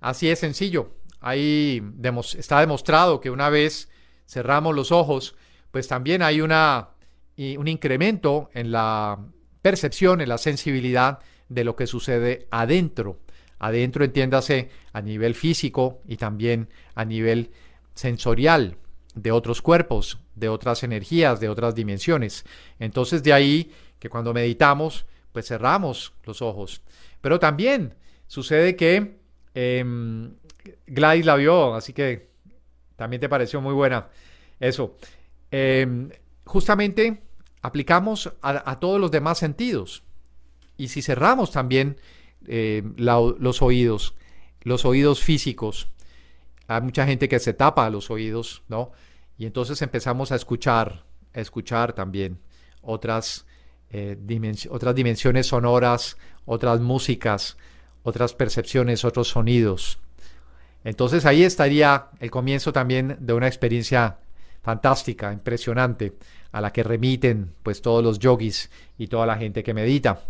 Así 0.00 0.30
es 0.30 0.38
sencillo. 0.38 0.92
Ahí 1.20 1.82
está 2.38 2.60
demostrado 2.60 3.20
que 3.20 3.30
una 3.30 3.50
vez 3.50 3.88
cerramos 4.26 4.74
los 4.74 4.92
ojos, 4.92 5.34
pues 5.72 5.88
también 5.88 6.22
hay 6.22 6.40
una, 6.40 6.90
un 7.36 7.66
incremento 7.66 8.50
en 8.54 8.70
la 8.70 9.18
percepción, 9.62 10.20
en 10.20 10.28
la 10.28 10.38
sensibilidad 10.38 11.18
de 11.48 11.64
lo 11.64 11.76
que 11.76 11.86
sucede 11.86 12.46
adentro. 12.50 13.18
Adentro, 13.58 14.04
entiéndase, 14.04 14.70
a 14.92 15.00
nivel 15.00 15.34
físico 15.34 16.00
y 16.06 16.16
también 16.16 16.68
a 16.94 17.04
nivel 17.04 17.50
sensorial 17.94 18.76
de 19.14 19.32
otros 19.32 19.62
cuerpos, 19.62 20.18
de 20.36 20.48
otras 20.48 20.82
energías, 20.82 21.40
de 21.40 21.48
otras 21.48 21.74
dimensiones. 21.74 22.44
Entonces 22.78 23.22
de 23.22 23.32
ahí 23.32 23.72
que 23.98 24.08
cuando 24.08 24.32
meditamos, 24.32 25.06
pues 25.32 25.46
cerramos 25.48 26.12
los 26.24 26.40
ojos. 26.40 26.82
Pero 27.20 27.40
también 27.40 27.94
sucede 28.28 28.76
que 28.76 29.18
eh, 29.54 29.84
Gladys 30.86 31.26
la 31.26 31.36
vio, 31.36 31.74
así 31.74 31.92
que 31.92 32.28
también 32.96 33.20
te 33.20 33.28
pareció 33.28 33.60
muy 33.60 33.74
buena. 33.74 34.08
Eso. 34.60 34.96
Em, 35.50 36.10
justamente 36.44 37.22
aplicamos 37.62 38.32
a, 38.42 38.80
todos 38.80 39.00
los 39.00 39.10
demás 39.10 39.38
sentidos. 39.38 40.02
Y 40.78 40.88
si 40.88 41.02
cerramos 41.02 41.50
también 41.50 41.98
eh, 42.46 42.82
los 42.96 43.60
oídos, 43.60 44.14
los 44.62 44.86
oídos 44.86 45.22
físicos, 45.22 45.88
hay 46.68 46.80
mucha 46.80 47.04
gente 47.06 47.28
que 47.28 47.38
se 47.40 47.52
tapa 47.52 47.90
los 47.90 48.10
oídos, 48.10 48.62
¿no? 48.68 48.92
Y 49.36 49.46
entonces 49.46 49.82
empezamos 49.82 50.32
a 50.32 50.36
escuchar, 50.36 51.04
a 51.34 51.40
escuchar 51.40 51.92
también 51.92 52.38
otras, 52.80 53.44
eh, 53.90 54.16
otras 54.70 54.94
dimensiones 54.94 55.48
sonoras, 55.48 56.16
otras 56.44 56.80
músicas, 56.80 57.56
otras 58.02 58.34
percepciones, 58.34 59.04
otros 59.04 59.28
sonidos. 59.28 59.98
Entonces 60.84 61.26
ahí 61.26 61.42
estaría 61.42 62.08
el 62.20 62.30
comienzo 62.30 62.72
también 62.72 63.16
de 63.20 63.32
una 63.32 63.48
experiencia 63.48 64.18
fantástica, 64.62 65.32
impresionante, 65.32 66.14
a 66.52 66.60
la 66.60 66.72
que 66.72 66.82
remiten 66.82 67.52
pues 67.62 67.82
todos 67.82 68.02
los 68.02 68.18
yogis 68.18 68.70
y 68.96 69.08
toda 69.08 69.26
la 69.26 69.36
gente 69.36 69.62
que 69.62 69.74
medita. 69.74 70.22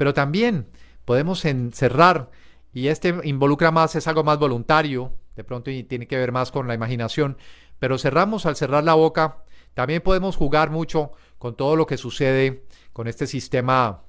Pero 0.00 0.14
también 0.14 0.66
podemos 1.04 1.44
encerrar, 1.44 2.30
y 2.72 2.88
este 2.88 3.14
involucra 3.22 3.70
más, 3.70 3.94
es 3.96 4.08
algo 4.08 4.24
más 4.24 4.38
voluntario, 4.38 5.12
de 5.36 5.44
pronto 5.44 5.70
y 5.70 5.82
tiene 5.82 6.06
que 6.06 6.16
ver 6.16 6.32
más 6.32 6.50
con 6.50 6.66
la 6.66 6.72
imaginación, 6.72 7.36
pero 7.78 7.98
cerramos 7.98 8.46
al 8.46 8.56
cerrar 8.56 8.82
la 8.82 8.94
boca, 8.94 9.44
también 9.74 10.00
podemos 10.00 10.36
jugar 10.36 10.70
mucho 10.70 11.12
con 11.36 11.54
todo 11.54 11.76
lo 11.76 11.86
que 11.86 11.98
sucede 11.98 12.64
con 12.94 13.08
este 13.08 13.26
sistema 13.26 14.04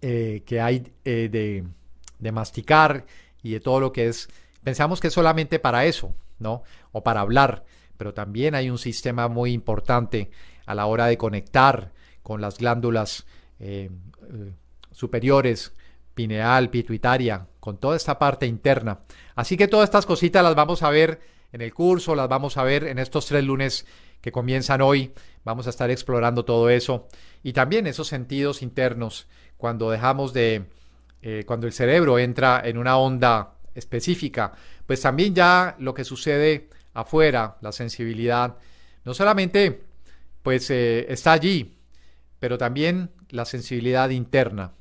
eh, 0.00 0.44
que 0.46 0.62
hay 0.62 0.90
eh, 1.04 1.28
de, 1.30 1.64
de 2.18 2.32
masticar 2.32 3.04
y 3.42 3.52
de 3.52 3.60
todo 3.60 3.80
lo 3.80 3.92
que 3.92 4.08
es, 4.08 4.30
pensamos 4.64 4.98
que 4.98 5.08
es 5.08 5.12
solamente 5.12 5.58
para 5.58 5.84
eso, 5.84 6.14
¿no? 6.38 6.62
O 6.92 7.04
para 7.04 7.20
hablar, 7.20 7.66
pero 7.98 8.14
también 8.14 8.54
hay 8.54 8.70
un 8.70 8.78
sistema 8.78 9.28
muy 9.28 9.52
importante 9.52 10.30
a 10.64 10.74
la 10.74 10.86
hora 10.86 11.04
de 11.04 11.18
conectar 11.18 11.92
con 12.22 12.40
las 12.40 12.56
glándulas 12.56 13.26
eh, 13.60 13.90
superiores, 14.96 15.74
pineal, 16.14 16.70
pituitaria, 16.70 17.46
con 17.60 17.76
toda 17.76 17.96
esta 17.96 18.18
parte 18.18 18.46
interna. 18.46 19.00
Así 19.34 19.58
que 19.58 19.68
todas 19.68 19.84
estas 19.84 20.06
cositas 20.06 20.42
las 20.42 20.54
vamos 20.54 20.82
a 20.82 20.88
ver 20.88 21.20
en 21.52 21.60
el 21.60 21.74
curso, 21.74 22.14
las 22.14 22.28
vamos 22.28 22.56
a 22.56 22.64
ver 22.64 22.84
en 22.84 22.98
estos 22.98 23.26
tres 23.26 23.44
lunes 23.44 23.84
que 24.22 24.32
comienzan 24.32 24.80
hoy. 24.80 25.12
Vamos 25.44 25.66
a 25.66 25.70
estar 25.70 25.90
explorando 25.90 26.46
todo 26.46 26.70
eso 26.70 27.08
y 27.42 27.52
también 27.52 27.86
esos 27.86 28.08
sentidos 28.08 28.62
internos 28.62 29.28
cuando 29.58 29.90
dejamos 29.90 30.32
de, 30.32 30.64
eh, 31.20 31.44
cuando 31.46 31.66
el 31.66 31.74
cerebro 31.74 32.18
entra 32.18 32.62
en 32.64 32.78
una 32.78 32.96
onda 32.96 33.52
específica, 33.74 34.54
pues 34.86 35.02
también 35.02 35.34
ya 35.34 35.76
lo 35.78 35.92
que 35.92 36.04
sucede 36.04 36.70
afuera, 36.94 37.58
la 37.60 37.72
sensibilidad, 37.72 38.56
no 39.04 39.12
solamente 39.12 39.82
pues 40.42 40.70
eh, 40.70 41.04
está 41.12 41.32
allí, 41.32 41.76
pero 42.40 42.56
también 42.56 43.10
la 43.28 43.44
sensibilidad 43.44 44.08
interna. 44.08 44.72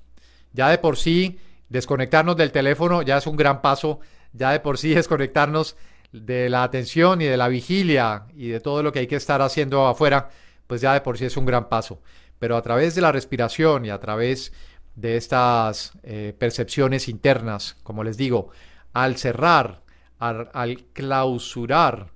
Ya 0.56 0.70
de 0.70 0.78
por 0.78 0.98
sí, 0.98 1.38
desconectarnos 1.70 2.38
del 2.38 2.52
teléfono 2.52 3.02
ya 3.02 3.18
es 3.18 3.28
un 3.28 3.36
gran 3.36 3.62
paso, 3.62 4.00
ya 4.34 4.52
de 4.52 4.62
por 4.62 4.78
sí 4.78 4.94
desconectarnos 4.94 5.76
de 6.12 6.50
la 6.50 6.64
atención 6.64 7.22
y 7.22 7.26
de 7.26 7.38
la 7.38 7.50
vigilia 7.50 8.26
y 8.34 8.48
de 8.48 8.62
todo 8.62 8.82
lo 8.82 8.92
que 8.92 9.00
hay 9.00 9.08
que 9.08 9.18
estar 9.18 9.42
haciendo 9.42 9.86
afuera, 9.86 10.30
pues 10.66 10.82
ya 10.82 10.94
de 10.94 11.02
por 11.02 11.18
sí 11.18 11.26
es 11.26 11.36
un 11.36 11.46
gran 11.46 11.68
paso. 11.68 12.02
Pero 12.40 12.56
a 12.56 12.62
través 12.62 12.96
de 12.96 13.02
la 13.02 13.12
respiración 13.12 13.86
y 13.86 13.90
a 13.90 14.00
través 14.00 14.54
de 14.96 15.18
estas 15.18 15.92
eh, 16.04 16.34
percepciones 16.38 17.10
internas, 17.10 17.76
como 17.84 18.04
les 18.04 18.16
digo, 18.16 18.50
al 18.94 19.18
cerrar 19.18 19.84
al, 20.20 20.86
clausurar 20.94 22.12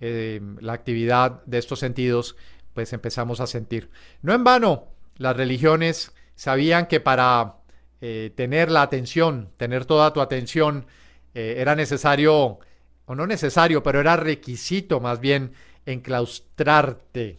eh, 0.00 0.40
la 0.60 0.72
actividad 0.72 1.42
de 1.44 1.58
estos 1.58 1.80
sentidos, 1.80 2.36
pues 2.74 2.92
empezamos 2.92 3.40
a 3.40 3.46
sentir. 3.46 3.90
No 4.22 4.32
en 4.32 4.44
vano, 4.44 4.88
las 5.16 5.36
religiones 5.36 6.12
sabían 6.34 6.86
que 6.86 7.00
para 7.00 7.56
eh, 8.04 8.32
tener 8.34 8.68
la 8.68 8.82
atención, 8.82 9.50
tener 9.56 9.84
toda 9.84 10.12
tu 10.12 10.20
atención, 10.20 10.86
eh, 11.34 11.54
era 11.58 11.76
necesario, 11.76 12.58
o 13.04 13.14
no 13.14 13.28
necesario, 13.28 13.84
pero 13.84 14.00
era 14.00 14.16
requisito 14.16 14.98
más 14.98 15.20
bien 15.20 15.52
enclaustrarte. 15.86 17.38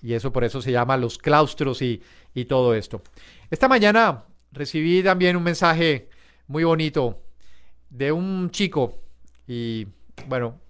Y 0.00 0.14
eso 0.14 0.32
por 0.32 0.44
eso 0.44 0.62
se 0.62 0.70
llama 0.70 0.96
los 0.96 1.18
claustros 1.18 1.82
y, 1.82 2.00
y 2.32 2.44
todo 2.44 2.74
esto. 2.76 3.02
Esta 3.50 3.66
mañana 3.66 4.22
recibí 4.52 5.02
también 5.02 5.36
un 5.36 5.42
mensaje 5.42 6.08
muy 6.46 6.62
bonito 6.62 7.20
de 7.90 8.12
un 8.12 8.50
chico 8.50 9.00
y 9.48 9.88
bueno, 10.28 10.60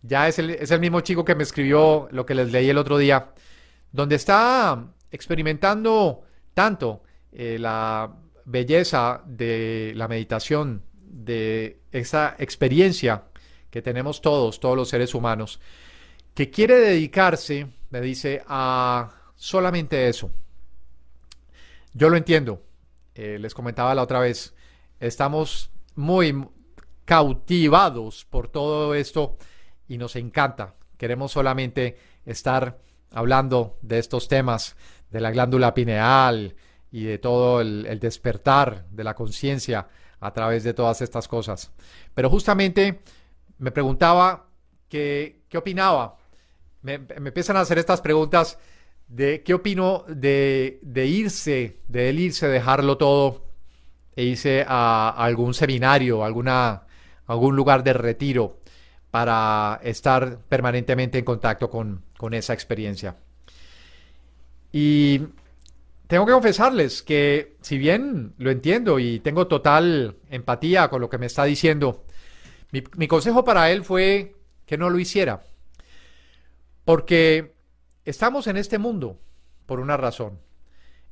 ya 0.00 0.26
es 0.26 0.38
el, 0.38 0.50
es 0.50 0.70
el 0.70 0.80
mismo 0.80 1.02
chico 1.02 1.22
que 1.22 1.34
me 1.34 1.42
escribió 1.42 2.08
lo 2.12 2.24
que 2.24 2.34
les 2.34 2.50
leí 2.50 2.70
el 2.70 2.78
otro 2.78 2.96
día, 2.96 3.34
donde 3.92 4.16
está 4.16 4.86
experimentando 5.10 6.22
tanto 6.54 7.02
eh, 7.30 7.58
la 7.60 8.10
belleza 8.44 9.22
de 9.26 9.92
la 9.96 10.08
meditación, 10.08 10.82
de 11.02 11.80
esa 11.92 12.36
experiencia 12.38 13.24
que 13.70 13.82
tenemos 13.82 14.20
todos, 14.20 14.60
todos 14.60 14.76
los 14.76 14.88
seres 14.88 15.14
humanos, 15.14 15.60
que 16.34 16.50
quiere 16.50 16.76
dedicarse, 16.76 17.68
me 17.90 18.00
dice, 18.00 18.42
a 18.46 19.10
solamente 19.34 20.08
eso. 20.08 20.30
Yo 21.92 22.08
lo 22.08 22.16
entiendo. 22.16 22.62
Eh, 23.14 23.38
les 23.40 23.54
comentaba 23.54 23.94
la 23.94 24.02
otra 24.02 24.20
vez, 24.20 24.54
estamos 25.00 25.70
muy 25.96 26.48
cautivados 27.04 28.24
por 28.24 28.48
todo 28.48 28.94
esto 28.94 29.36
y 29.88 29.98
nos 29.98 30.14
encanta. 30.16 30.76
Queremos 30.96 31.32
solamente 31.32 31.98
estar 32.24 32.78
hablando 33.10 33.78
de 33.82 33.98
estos 33.98 34.28
temas, 34.28 34.76
de 35.10 35.20
la 35.20 35.32
glándula 35.32 35.74
pineal 35.74 36.54
y 36.92 37.04
de 37.04 37.18
todo 37.18 37.60
el, 37.60 37.98
despertar 38.00 38.86
de 38.90 39.04
la 39.04 39.14
conciencia 39.14 39.88
a 40.20 40.32
través 40.32 40.64
de 40.64 40.74
todas 40.74 41.00
estas 41.02 41.28
cosas. 41.28 41.70
Pero 42.14 42.30
justamente 42.30 43.00
me 43.58 43.70
preguntaba 43.70 44.46
qué 44.88 45.42
opinaba. 45.54 46.18
Me, 46.82 46.94
empiezan 46.94 47.56
a 47.56 47.60
hacer 47.60 47.78
estas 47.78 48.00
preguntas 48.00 48.58
de 49.08 49.42
qué 49.42 49.54
opino 49.54 50.04
de, 50.08 50.78
de 50.82 51.06
irse, 51.06 51.80
de 51.88 52.08
él 52.08 52.20
irse, 52.20 52.48
dejarlo 52.48 52.96
todo 52.96 53.50
e 54.14 54.24
irse 54.24 54.64
a, 54.66 55.10
algún 55.10 55.54
seminario, 55.54 56.24
alguna, 56.24 56.84
algún 57.26 57.56
lugar 57.56 57.82
de 57.82 57.92
retiro 57.92 58.60
para 59.10 59.80
estar 59.82 60.38
permanentemente 60.48 61.18
en 61.18 61.24
contacto 61.24 61.68
con, 61.68 62.04
con 62.16 62.34
esa 62.34 62.52
experiencia. 62.52 63.16
Y 64.72 65.22
tengo 66.10 66.26
que 66.26 66.32
confesarles 66.32 67.04
que 67.04 67.56
si 67.60 67.78
bien 67.78 68.34
lo 68.36 68.50
entiendo 68.50 68.98
y 68.98 69.20
tengo 69.20 69.46
total 69.46 70.16
empatía 70.28 70.88
con 70.88 71.00
lo 71.00 71.08
que 71.08 71.18
me 71.18 71.26
está 71.26 71.44
diciendo, 71.44 72.04
mi, 72.72 73.06
consejo 73.06 73.44
para 73.44 73.70
él 73.70 73.84
fue 73.84 74.34
que 74.66 74.76
no 74.76 74.90
lo 74.90 74.98
hiciera. 74.98 75.44
Porque 76.84 77.54
estamos 78.04 78.48
en 78.48 78.56
este 78.56 78.78
mundo 78.78 79.20
por 79.66 79.78
una 79.78 79.96
razón. 79.96 80.40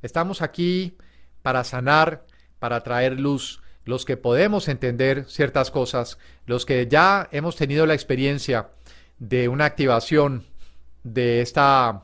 Estamos 0.01 0.41
aquí 0.41 0.97
para 1.43 1.63
sanar, 1.63 2.25
para 2.59 2.83
traer 2.83 3.21
luz, 3.21 3.61
los 3.85 4.03
que 4.03 4.17
podemos 4.17 4.67
entender 4.67 5.23
ciertas 5.29 5.71
cosas, 5.71 6.17
los 6.45 6.65
que 6.65 6.87
ya 6.87 7.29
hemos 7.31 7.55
tenido 7.55 7.85
la 7.85 7.93
experiencia 7.93 8.71
de 9.17 9.47
una 9.47 9.63
activación 9.63 10.45
de 11.03 11.39
esta 11.39 12.03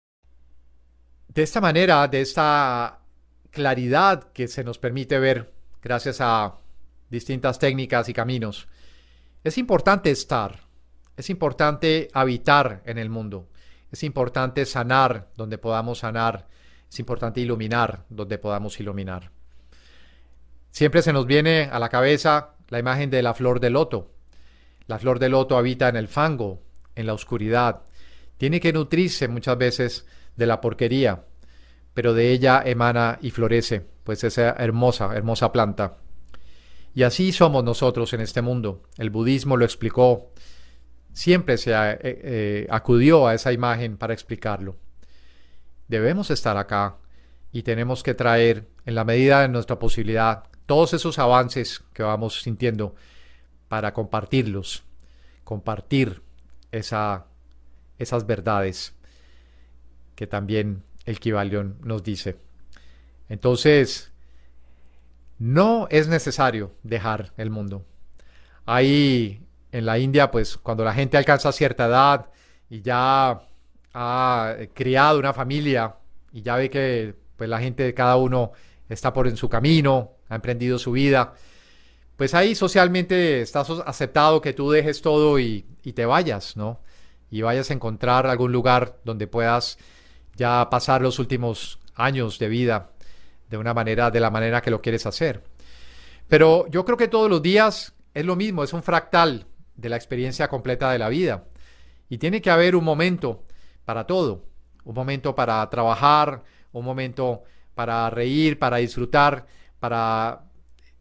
De 1.33 1.43
esta 1.43 1.61
manera, 1.61 2.07
de 2.09 2.21
esta 2.21 2.99
claridad 3.51 4.31
que 4.33 4.47
se 4.47 4.63
nos 4.63 4.77
permite 4.77 5.17
ver 5.17 5.53
gracias 5.81 6.19
a 6.19 6.55
distintas 7.09 7.57
técnicas 7.57 8.09
y 8.09 8.13
caminos, 8.13 8.67
es 9.43 9.57
importante 9.57 10.11
estar, 10.11 10.59
es 11.15 11.29
importante 11.29 12.09
habitar 12.13 12.81
en 12.85 12.97
el 12.97 13.09
mundo, 13.09 13.47
es 13.91 14.03
importante 14.03 14.65
sanar 14.65 15.29
donde 15.37 15.57
podamos 15.57 15.99
sanar, 15.99 16.47
es 16.89 16.99
importante 16.99 17.39
iluminar 17.39 18.03
donde 18.09 18.37
podamos 18.37 18.77
iluminar. 18.79 19.31
Siempre 20.69 21.01
se 21.01 21.13
nos 21.13 21.25
viene 21.25 21.69
a 21.71 21.79
la 21.79 21.89
cabeza 21.89 22.55
la 22.67 22.79
imagen 22.79 23.09
de 23.09 23.21
la 23.21 23.33
flor 23.33 23.61
de 23.61 23.69
loto. 23.69 24.11
La 24.87 24.99
flor 24.99 25.19
de 25.19 25.29
loto 25.29 25.57
habita 25.57 25.87
en 25.89 25.95
el 25.95 26.07
fango, 26.07 26.61
en 26.95 27.07
la 27.07 27.13
oscuridad. 27.13 27.83
Tiene 28.37 28.59
que 28.59 28.73
nutrirse 28.73 29.27
muchas 29.27 29.57
veces 29.57 30.05
de 30.35 30.45
la 30.45 30.61
porquería, 30.61 31.25
pero 31.93 32.13
de 32.13 32.31
ella 32.31 32.61
emana 32.65 33.19
y 33.21 33.31
florece, 33.31 33.85
pues 34.03 34.23
esa 34.23 34.51
hermosa, 34.51 35.15
hermosa 35.15 35.51
planta. 35.51 35.97
Y 36.93 37.03
así 37.03 37.31
somos 37.31 37.63
nosotros 37.63 38.13
en 38.13 38.21
este 38.21 38.41
mundo. 38.41 38.83
El 38.97 39.09
budismo 39.09 39.55
lo 39.57 39.65
explicó, 39.65 40.31
siempre 41.13 41.57
se 41.57 41.71
eh, 41.71 41.97
eh, 42.01 42.67
acudió 42.69 43.27
a 43.27 43.33
esa 43.33 43.51
imagen 43.53 43.97
para 43.97 44.13
explicarlo. 44.13 44.77
Debemos 45.87 46.31
estar 46.31 46.57
acá 46.57 46.97
y 47.51 47.63
tenemos 47.63 48.03
que 48.03 48.13
traer, 48.13 48.67
en 48.85 48.95
la 48.95 49.03
medida 49.03 49.41
de 49.41 49.49
nuestra 49.49 49.77
posibilidad, 49.77 50.43
todos 50.65 50.93
esos 50.93 51.19
avances 51.19 51.83
que 51.93 52.03
vamos 52.03 52.41
sintiendo 52.41 52.95
para 53.67 53.93
compartirlos, 53.93 54.83
compartir 55.43 56.21
esa, 56.71 57.25
esas 57.97 58.25
verdades 58.25 58.95
que 60.21 60.27
también 60.27 60.83
el 61.05 61.19
Kibalión 61.19 61.77
nos 61.83 62.03
dice. 62.03 62.37
Entonces, 63.27 64.11
no 65.39 65.87
es 65.89 66.07
necesario 66.07 66.75
dejar 66.83 67.33
el 67.37 67.49
mundo. 67.49 67.87
Ahí 68.67 69.41
en 69.71 69.87
la 69.87 69.97
India, 69.97 70.29
pues 70.29 70.57
cuando 70.57 70.83
la 70.83 70.93
gente 70.93 71.17
alcanza 71.17 71.51
cierta 71.51 71.87
edad 71.87 72.29
y 72.69 72.83
ya 72.83 73.49
ha 73.95 74.55
criado 74.75 75.17
una 75.17 75.33
familia 75.33 75.95
y 76.31 76.43
ya 76.43 76.55
ve 76.55 76.69
que 76.69 77.15
pues 77.35 77.49
la 77.49 77.59
gente 77.59 77.81
de 77.81 77.95
cada 77.95 78.15
uno 78.17 78.51
está 78.87 79.11
por 79.11 79.27
en 79.27 79.37
su 79.37 79.49
camino, 79.49 80.17
ha 80.29 80.35
emprendido 80.35 80.77
su 80.77 80.91
vida, 80.91 81.33
pues 82.15 82.35
ahí 82.35 82.53
socialmente 82.53 83.41
estás 83.41 83.71
aceptado 83.71 84.39
que 84.39 84.53
tú 84.53 84.69
dejes 84.69 85.01
todo 85.01 85.39
y, 85.39 85.65
y 85.81 85.93
te 85.93 86.05
vayas, 86.05 86.57
¿no? 86.57 86.79
Y 87.31 87.41
vayas 87.41 87.71
a 87.71 87.73
encontrar 87.73 88.27
algún 88.27 88.51
lugar 88.51 88.99
donde 89.03 89.25
puedas 89.25 89.79
ya 90.35 90.69
pasar 90.69 91.01
los 91.01 91.19
últimos 91.19 91.79
años 91.95 92.39
de 92.39 92.47
vida 92.47 92.91
de 93.49 93.57
una 93.57 93.73
manera, 93.73 94.11
de 94.11 94.19
la 94.19 94.31
manera 94.31 94.61
que 94.61 94.71
lo 94.71 94.81
quieres 94.81 95.05
hacer. 95.05 95.43
Pero 96.27 96.67
yo 96.69 96.85
creo 96.85 96.97
que 96.97 97.09
todos 97.09 97.29
los 97.29 97.41
días 97.41 97.93
es 98.13 98.25
lo 98.25 98.35
mismo, 98.35 98.63
es 98.63 98.73
un 98.73 98.83
fractal 98.83 99.45
de 99.75 99.89
la 99.89 99.97
experiencia 99.97 100.47
completa 100.47 100.91
de 100.91 100.99
la 100.99 101.09
vida. 101.09 101.45
Y 102.09 102.17
tiene 102.17 102.41
que 102.41 102.49
haber 102.49 102.75
un 102.75 102.83
momento 102.83 103.43
para 103.85 104.05
todo, 104.05 104.45
un 104.83 104.95
momento 104.95 105.35
para 105.35 105.69
trabajar, 105.69 106.43
un 106.71 106.85
momento 106.85 107.43
para 107.75 108.09
reír, 108.09 108.59
para 108.59 108.77
disfrutar, 108.77 109.45
para 109.79 110.43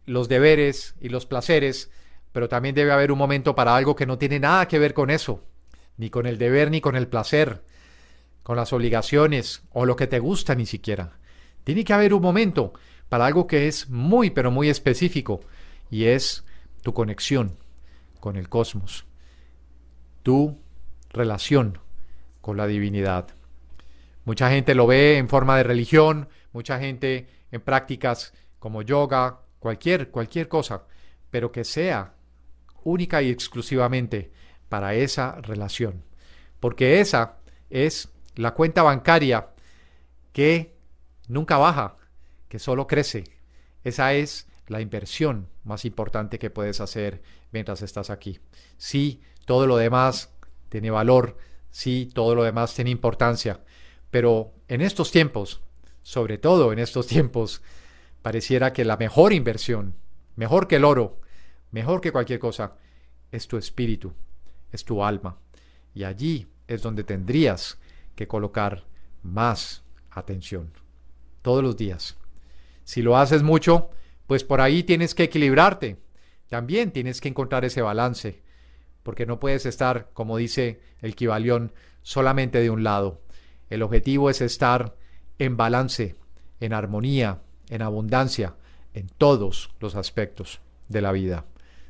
los 0.06 0.28
deberes 0.28 0.94
y 1.00 1.08
los 1.08 1.26
placeres, 1.26 1.90
pero 2.32 2.48
también 2.48 2.74
debe 2.74 2.92
haber 2.92 3.12
un 3.12 3.18
momento 3.18 3.54
para 3.54 3.76
algo 3.76 3.94
que 3.94 4.06
no 4.06 4.18
tiene 4.18 4.40
nada 4.40 4.66
que 4.66 4.78
ver 4.78 4.94
con 4.94 5.10
eso, 5.10 5.44
ni 5.96 6.10
con 6.10 6.26
el 6.26 6.38
deber 6.38 6.70
ni 6.70 6.80
con 6.80 6.96
el 6.96 7.08
placer, 7.08 7.62
con 8.42 8.56
las 8.56 8.72
obligaciones 8.72 9.62
o 9.70 9.86
lo 9.86 9.96
que 9.96 10.06
te 10.06 10.18
gusta 10.18 10.54
ni 10.54 10.66
siquiera. 10.66 11.18
Tiene 11.64 11.84
que 11.84 11.92
haber 11.92 12.14
un 12.14 12.22
momento 12.22 12.72
para 13.08 13.26
algo 13.26 13.46
que 13.46 13.68
es 13.68 13.88
muy 13.88 14.30
pero 14.30 14.50
muy 14.50 14.68
específico 14.68 15.40
y 15.90 16.04
es 16.04 16.44
tu 16.82 16.94
conexión 16.94 17.58
con 18.20 18.36
el 18.36 18.48
cosmos, 18.48 19.04
tu 20.22 20.58
relación 21.10 21.78
con 22.40 22.56
la 22.56 22.66
divinidad. 22.66 23.28
Mucha 24.24 24.50
gente 24.50 24.74
lo 24.74 24.86
ve 24.86 25.18
en 25.18 25.28
forma 25.28 25.56
de 25.56 25.64
religión, 25.64 26.28
mucha 26.52 26.78
gente 26.78 27.28
en 27.50 27.60
prácticas 27.60 28.32
como 28.58 28.82
yoga, 28.82 29.40
cualquier 29.58 30.10
cualquier 30.10 30.48
cosa, 30.48 30.84
pero 31.30 31.50
que 31.50 31.64
sea 31.64 32.14
única 32.84 33.22
y 33.22 33.30
exclusivamente 33.30 34.32
para 34.68 34.94
esa 34.94 35.40
relación, 35.40 36.04
porque 36.60 37.00
esa 37.00 37.38
es 37.70 38.08
la 38.34 38.54
cuenta 38.54 38.82
bancaria 38.82 39.50
que 40.32 40.74
nunca 41.28 41.58
baja, 41.58 41.96
que 42.48 42.58
solo 42.58 42.86
crece. 42.86 43.24
Esa 43.84 44.14
es 44.14 44.46
la 44.66 44.80
inversión 44.80 45.48
más 45.64 45.84
importante 45.84 46.38
que 46.38 46.50
puedes 46.50 46.80
hacer 46.80 47.22
mientras 47.52 47.82
estás 47.82 48.10
aquí. 48.10 48.38
Sí, 48.76 49.20
todo 49.44 49.66
lo 49.66 49.76
demás 49.76 50.32
tiene 50.68 50.90
valor, 50.90 51.36
sí, 51.70 52.08
todo 52.12 52.34
lo 52.34 52.44
demás 52.44 52.74
tiene 52.74 52.90
importancia, 52.90 53.60
pero 54.10 54.52
en 54.68 54.80
estos 54.80 55.10
tiempos, 55.10 55.60
sobre 56.02 56.38
todo 56.38 56.72
en 56.72 56.78
estos 56.78 57.06
tiempos, 57.06 57.62
pareciera 58.22 58.72
que 58.72 58.84
la 58.84 58.96
mejor 58.96 59.32
inversión, 59.32 59.94
mejor 60.36 60.68
que 60.68 60.76
el 60.76 60.84
oro, 60.84 61.20
mejor 61.70 62.00
que 62.00 62.12
cualquier 62.12 62.38
cosa, 62.38 62.76
es 63.32 63.48
tu 63.48 63.56
espíritu, 63.56 64.12
es 64.72 64.84
tu 64.84 65.04
alma. 65.04 65.38
Y 65.94 66.04
allí 66.04 66.46
es 66.68 66.82
donde 66.82 67.04
tendrías 67.04 67.78
que 68.20 68.28
colocar 68.28 68.84
más 69.22 69.82
atención, 70.10 70.74
todos 71.40 71.62
los 71.62 71.78
días. 71.78 72.18
Si 72.84 73.00
lo 73.00 73.16
haces 73.16 73.42
mucho, 73.42 73.88
pues 74.26 74.44
por 74.44 74.60
ahí 74.60 74.82
tienes 74.82 75.14
que 75.14 75.22
equilibrarte. 75.22 75.96
También 76.50 76.90
tienes 76.90 77.22
que 77.22 77.28
encontrar 77.28 77.64
ese 77.64 77.80
balance, 77.80 78.42
porque 79.02 79.24
no 79.24 79.40
puedes 79.40 79.64
estar, 79.64 80.10
como 80.12 80.36
dice 80.36 80.82
el 81.00 81.14
Kibalión, 81.14 81.72
solamente 82.02 82.60
de 82.60 82.68
un 82.68 82.84
lado. 82.84 83.22
El 83.70 83.82
objetivo 83.82 84.28
es 84.28 84.42
estar 84.42 84.94
en 85.38 85.56
balance, 85.56 86.16
en 86.60 86.74
armonía, 86.74 87.40
en 87.70 87.80
abundancia, 87.80 88.54
en 88.92 89.08
todos 89.08 89.70
los 89.80 89.94
aspectos 89.94 90.60
de 90.88 91.00
la 91.00 91.12
vida, 91.12 91.46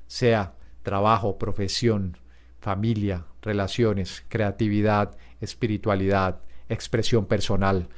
sea 0.06 0.54
trabajo, 0.84 1.38
profesión, 1.38 2.18
familia, 2.60 3.26
relaciones, 3.42 4.24
creatividad, 4.29 5.16
espiritualidad, 5.40 6.40
expresión 6.68 7.26
personal. 7.26 7.88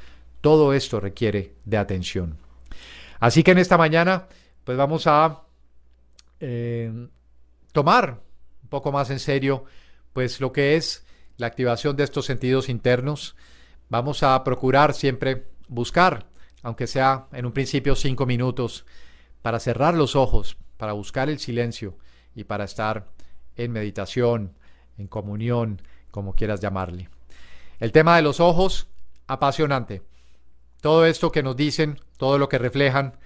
Todo 0.40 0.72
esto 0.72 1.00
requiere 1.00 1.54
de 1.64 1.76
atención. 1.76 2.36
Así 3.20 3.42
que 3.42 3.52
en 3.52 3.58
esta 3.58 3.78
mañana, 3.78 4.26
pues 4.64 4.76
vamos 4.76 5.06
a 5.06 5.42
eh, 6.40 7.08
tomar 7.72 8.20
un 8.62 8.68
poco 8.68 8.90
más 8.90 9.10
en 9.10 9.20
serio, 9.20 9.64
pues 10.12 10.40
lo 10.40 10.52
que 10.52 10.76
es 10.76 11.06
la 11.36 11.46
activación 11.46 11.96
de 11.96 12.04
estos 12.04 12.26
sentidos 12.26 12.68
internos. 12.68 13.36
Vamos 13.88 14.22
a 14.22 14.42
procurar 14.42 14.94
siempre 14.94 15.46
buscar, 15.68 16.26
aunque 16.62 16.86
sea 16.86 17.26
en 17.32 17.46
un 17.46 17.52
principio 17.52 17.94
cinco 17.94 18.26
minutos, 18.26 18.84
para 19.42 19.60
cerrar 19.60 19.94
los 19.94 20.16
ojos, 20.16 20.56
para 20.76 20.92
buscar 20.92 21.28
el 21.28 21.38
silencio 21.38 21.96
y 22.34 22.44
para 22.44 22.64
estar 22.64 23.06
en 23.56 23.72
meditación, 23.72 24.54
en 24.98 25.06
comunión, 25.06 25.82
como 26.10 26.34
quieras 26.34 26.60
llamarle. 26.60 27.08
El 27.80 27.92
tema 27.92 28.16
de 28.16 28.22
los 28.22 28.40
ojos, 28.40 28.88
apasionante. 29.26 30.02
Todo 30.80 31.06
esto 31.06 31.32
que 31.32 31.42
nos 31.42 31.56
dicen, 31.56 32.00
todo 32.16 32.38
lo 32.38 32.48
que 32.48 32.58
reflejan. 32.58 33.16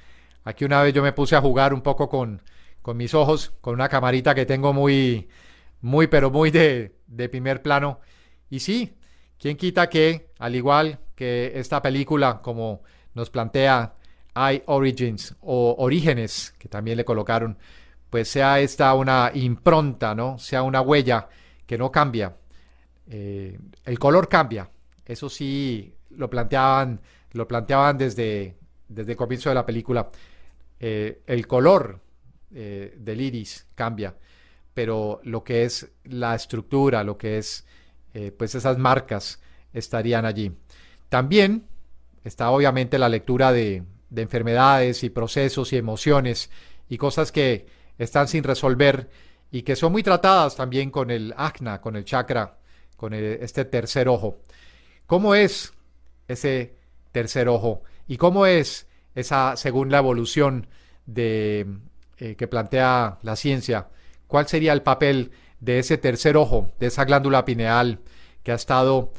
Aquí 0.44 0.64
una 0.64 0.82
vez 0.82 0.94
yo 0.94 1.02
me 1.02 1.12
puse 1.12 1.36
a 1.36 1.40
jugar 1.40 1.74
un 1.74 1.82
poco 1.82 2.08
con, 2.08 2.42
con 2.82 2.96
mis 2.96 3.14
ojos, 3.14 3.52
con 3.60 3.74
una 3.74 3.88
camarita 3.88 4.34
que 4.34 4.46
tengo 4.46 4.72
muy, 4.72 5.28
muy, 5.80 6.06
pero 6.06 6.30
muy 6.30 6.50
de, 6.50 6.96
de 7.06 7.28
primer 7.28 7.62
plano. 7.62 8.00
Y 8.48 8.60
sí, 8.60 8.96
¿quién 9.38 9.56
quita 9.56 9.88
que, 9.88 10.30
al 10.38 10.54
igual 10.54 11.00
que 11.14 11.52
esta 11.56 11.82
película, 11.82 12.40
como 12.42 12.82
nos 13.14 13.30
plantea 13.30 13.94
I 14.36 14.62
Origins 14.66 15.34
o 15.40 15.74
Orígenes, 15.78 16.54
que 16.58 16.68
también 16.68 16.98
le 16.98 17.04
colocaron, 17.04 17.58
pues 18.10 18.28
sea 18.28 18.60
esta 18.60 18.94
una 18.94 19.30
impronta, 19.34 20.14
¿no? 20.14 20.38
Sea 20.38 20.62
una 20.62 20.80
huella 20.82 21.28
que 21.66 21.76
no 21.76 21.90
cambia. 21.90 22.36
Eh, 23.08 23.58
el 23.84 23.98
color 23.98 24.28
cambia. 24.28 24.70
Eso 25.04 25.28
sí 25.28 25.92
lo 26.10 26.30
planteaban, 26.30 27.00
lo 27.32 27.46
planteaban 27.46 27.98
desde, 27.98 28.56
desde 28.88 29.12
el 29.12 29.16
comienzo 29.16 29.48
de 29.48 29.54
la 29.54 29.66
película. 29.66 30.10
Eh, 30.78 31.22
el 31.26 31.46
color 31.46 32.00
eh, 32.54 32.94
del 32.98 33.20
iris 33.20 33.66
cambia, 33.74 34.14
pero 34.74 35.20
lo 35.24 35.42
que 35.42 35.64
es 35.64 35.90
la 36.04 36.34
estructura, 36.34 37.04
lo 37.04 37.16
que 37.18 37.38
es 37.38 37.64
pues 38.38 38.54
esas 38.54 38.78
marcas 38.78 39.42
estarían 39.74 40.24
allí. 40.24 40.50
También 41.10 41.66
está 42.24 42.48
obviamente 42.48 42.98
la 42.98 43.10
lectura 43.10 43.52
de, 43.52 43.82
de 44.08 44.22
enfermedades 44.22 45.04
y 45.04 45.10
procesos 45.10 45.74
y 45.74 45.76
emociones 45.76 46.50
y 46.88 46.96
cosas 46.96 47.30
que 47.30 47.66
están 47.98 48.26
sin 48.26 48.42
resolver 48.42 49.10
y 49.50 49.62
que 49.62 49.76
son 49.76 49.92
muy 49.92 50.02
tratadas 50.02 50.56
también 50.56 50.90
con 50.90 51.10
el 51.10 51.34
ajna, 51.36 51.80
con 51.80 51.96
el 51.96 52.04
chakra, 52.04 52.58
con 52.96 53.14
este 53.14 53.64
tercer 53.64 54.08
ojo. 54.08 54.38
¿Cómo 55.06 55.34
es 55.34 55.72
ese 56.28 56.74
tercer 57.12 57.48
ojo? 57.48 57.82
¿Y 58.08 58.16
cómo 58.16 58.46
es 58.46 58.86
esa, 59.14 59.56
según 59.56 59.90
la 59.90 59.98
evolución 59.98 60.66
de, 61.06 61.66
eh, 62.18 62.34
que 62.36 62.48
plantea 62.48 63.18
la 63.22 63.36
ciencia, 63.36 63.88
cuál 64.26 64.48
sería 64.48 64.72
el 64.72 64.82
papel 64.82 65.32
de 65.60 65.78
ese 65.78 65.98
tercer 65.98 66.36
ojo, 66.36 66.72
de 66.78 66.86
esa 66.86 67.04
glándula 67.04 67.44
pineal 67.44 68.00
que 68.42 68.52
ha 68.52 68.56
estado 68.56 69.12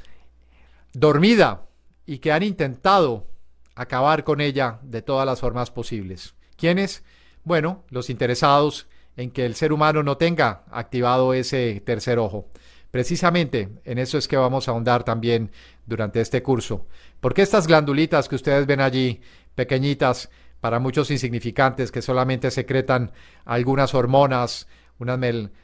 dormida 0.93 1.65
y 2.05 2.19
que 2.19 2.31
han 2.31 2.43
intentado 2.43 3.27
acabar 3.75 4.23
con 4.23 4.41
ella 4.41 4.79
de 4.81 5.01
todas 5.01 5.25
las 5.25 5.39
formas 5.39 5.71
posibles? 5.71 6.35
¿Quiénes? 6.57 7.03
Bueno, 7.43 7.83
los 7.89 8.09
interesados 8.09 8.87
en 9.17 9.31
que 9.31 9.45
el 9.45 9.55
ser 9.55 9.73
humano 9.73 10.03
no 10.03 10.17
tenga 10.17 10.63
activado 10.71 11.33
ese 11.33 11.81
tercer 11.85 12.19
ojo. 12.19 12.47
Precisamente 12.91 13.69
en 13.83 13.97
eso 13.97 14.17
es 14.17 14.27
que 14.27 14.37
vamos 14.37 14.67
a 14.67 14.71
ahondar 14.71 15.03
también 15.03 15.51
durante 15.85 16.21
este 16.21 16.41
curso. 16.41 16.87
Porque 17.19 17.41
estas 17.41 17.67
glandulitas 17.67 18.29
que 18.29 18.35
ustedes 18.35 18.65
ven 18.65 18.79
allí, 18.79 19.21
pequeñitas, 19.55 20.29
para 20.61 20.79
muchos 20.79 21.11
insignificantes, 21.11 21.91
que 21.91 22.01
solamente 22.01 22.49
secretan 22.51 23.11
algunas 23.45 23.93
hormonas, 23.93 24.67
unas 24.99 25.19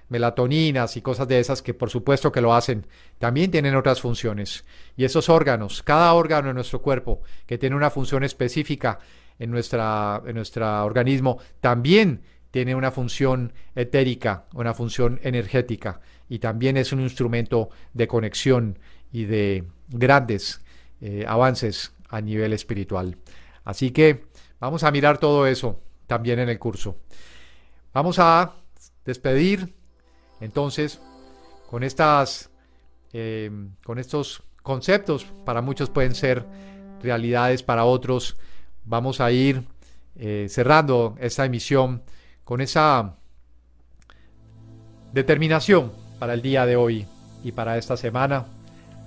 melatoninas 0.10 0.98
y 0.98 1.02
cosas 1.02 1.28
de 1.28 1.40
esas 1.40 1.62
que 1.62 1.74
por 1.74 1.90
supuesto 1.90 2.32
que 2.32 2.42
lo 2.42 2.54
hacen, 2.54 2.86
también 3.18 3.50
tienen 3.50 3.76
otras 3.76 4.02
funciones. 4.02 4.66
Y 4.96 5.06
esos 5.06 5.30
órganos, 5.30 5.82
cada 5.82 6.14
órgano 6.14 6.50
en 6.50 6.56
nuestro 6.56 6.82
cuerpo 6.82 7.22
que 7.48 7.58
tiene 7.58 7.76
una 7.76 7.90
función 7.90 8.24
específica, 8.24 9.00
en, 9.40 9.52
nuestra, 9.52 10.22
en 10.26 10.36
nuestro 10.36 10.86
organismo 10.86 11.40
también 11.60 12.22
tiene 12.54 12.76
una 12.76 12.92
función 12.92 13.52
etérica, 13.74 14.46
una 14.54 14.76
función 14.76 15.20
energética 15.24 16.02
y 16.30 16.38
también 16.38 16.78
es 16.78 16.94
un 16.94 17.00
instrumento 17.00 17.70
de 17.96 18.08
conexión 18.08 18.78
y 19.12 19.26
de 19.26 19.64
grandes 19.90 20.62
eh, 21.02 21.26
avances 21.28 21.94
a 22.10 22.22
nivel 22.22 22.54
espiritual. 22.54 23.18
Así 23.64 23.90
que 23.90 24.26
vamos 24.60 24.84
a 24.84 24.92
mirar 24.92 25.18
todo 25.18 25.48
eso 25.48 25.82
también 26.06 26.38
en 26.38 26.48
el 26.48 26.60
curso. 26.60 26.98
Vamos 27.92 28.20
a 28.20 28.54
despedir 29.04 29.74
entonces 30.40 31.02
con 31.72 31.82
estas 31.82 32.52
eh, 33.14 33.50
con 33.84 33.98
estos 33.98 34.44
conceptos 34.62 35.26
para 35.44 35.64
muchos 35.64 35.90
pueden 35.90 36.14
ser 36.14 36.46
realidades 37.02 37.64
para 37.64 37.86
otros 37.86 38.38
vamos 38.86 39.22
a 39.22 39.32
ir 39.32 39.64
eh, 40.16 40.46
cerrando 40.50 41.16
esta 41.20 41.46
emisión 41.46 42.04
con 42.44 42.62
esa 42.62 43.16
determinación 45.14 45.92
para 46.20 46.34
el 46.34 46.42
día 46.42 46.66
de 46.66 46.76
hoy 46.76 47.06
y 47.44 47.52
para 47.52 47.78
esta 47.78 47.98
semana, 47.98 48.46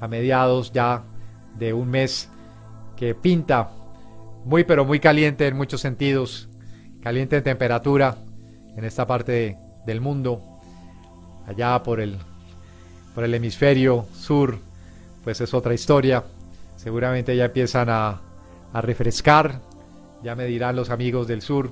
a 0.01 0.09
mediados 0.09 0.73
ya 0.73 1.03
de 1.59 1.73
un 1.73 1.91
mes 1.91 2.29
que 2.97 3.15
pinta 3.15 3.71
muy 4.45 4.65
pero 4.65 4.85
muy 4.85 5.01
caliente 5.01 5.47
en 5.47 5.57
muchos 5.57 5.81
sentidos, 5.81 6.49
caliente 7.03 7.37
en 7.37 7.45
temperatura 7.45 8.17
en 8.77 8.85
esta 8.85 9.07
parte 9.07 9.57
del 9.87 10.01
mundo, 10.01 10.43
allá 11.47 11.83
por 11.83 12.01
el, 12.01 12.19
por 13.15 13.25
el 13.25 13.35
hemisferio 13.35 14.07
sur, 14.15 14.59
pues 15.25 15.41
es 15.41 15.55
otra 15.55 15.75
historia. 15.75 16.25
Seguramente 16.77 17.35
ya 17.37 17.47
empiezan 17.47 17.89
a, 17.89 18.21
a 18.73 18.81
refrescar. 18.83 19.61
Ya 20.23 20.35
me 20.35 20.45
dirán 20.45 20.77
los 20.77 20.91
amigos 20.91 21.27
del 21.27 21.41
sur 21.41 21.71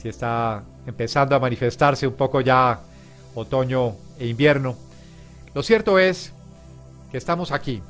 si 0.00 0.08
está 0.08 0.62
empezando 0.86 1.36
a 1.36 1.38
manifestarse 1.38 2.06
un 2.06 2.14
poco 2.14 2.40
ya 2.40 2.80
otoño 3.34 3.96
e 4.18 4.28
invierno. 4.28 4.74
Lo 5.52 5.62
cierto 5.62 5.98
es 5.98 6.32
que 7.10 7.18
estamos 7.18 7.52
aquí, 7.52 7.82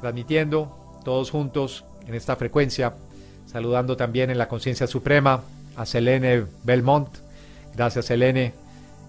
transmitiendo 0.00 1.00
todos 1.04 1.30
juntos 1.30 1.84
en 2.06 2.14
esta 2.14 2.36
frecuencia, 2.36 2.94
saludando 3.44 3.98
también 3.98 4.30
en 4.30 4.38
la 4.38 4.48
conciencia 4.48 4.86
suprema 4.86 5.42
a 5.76 5.84
Selene 5.84 6.46
Belmont. 6.64 7.08
Gracias 7.76 8.06
Selene 8.06 8.54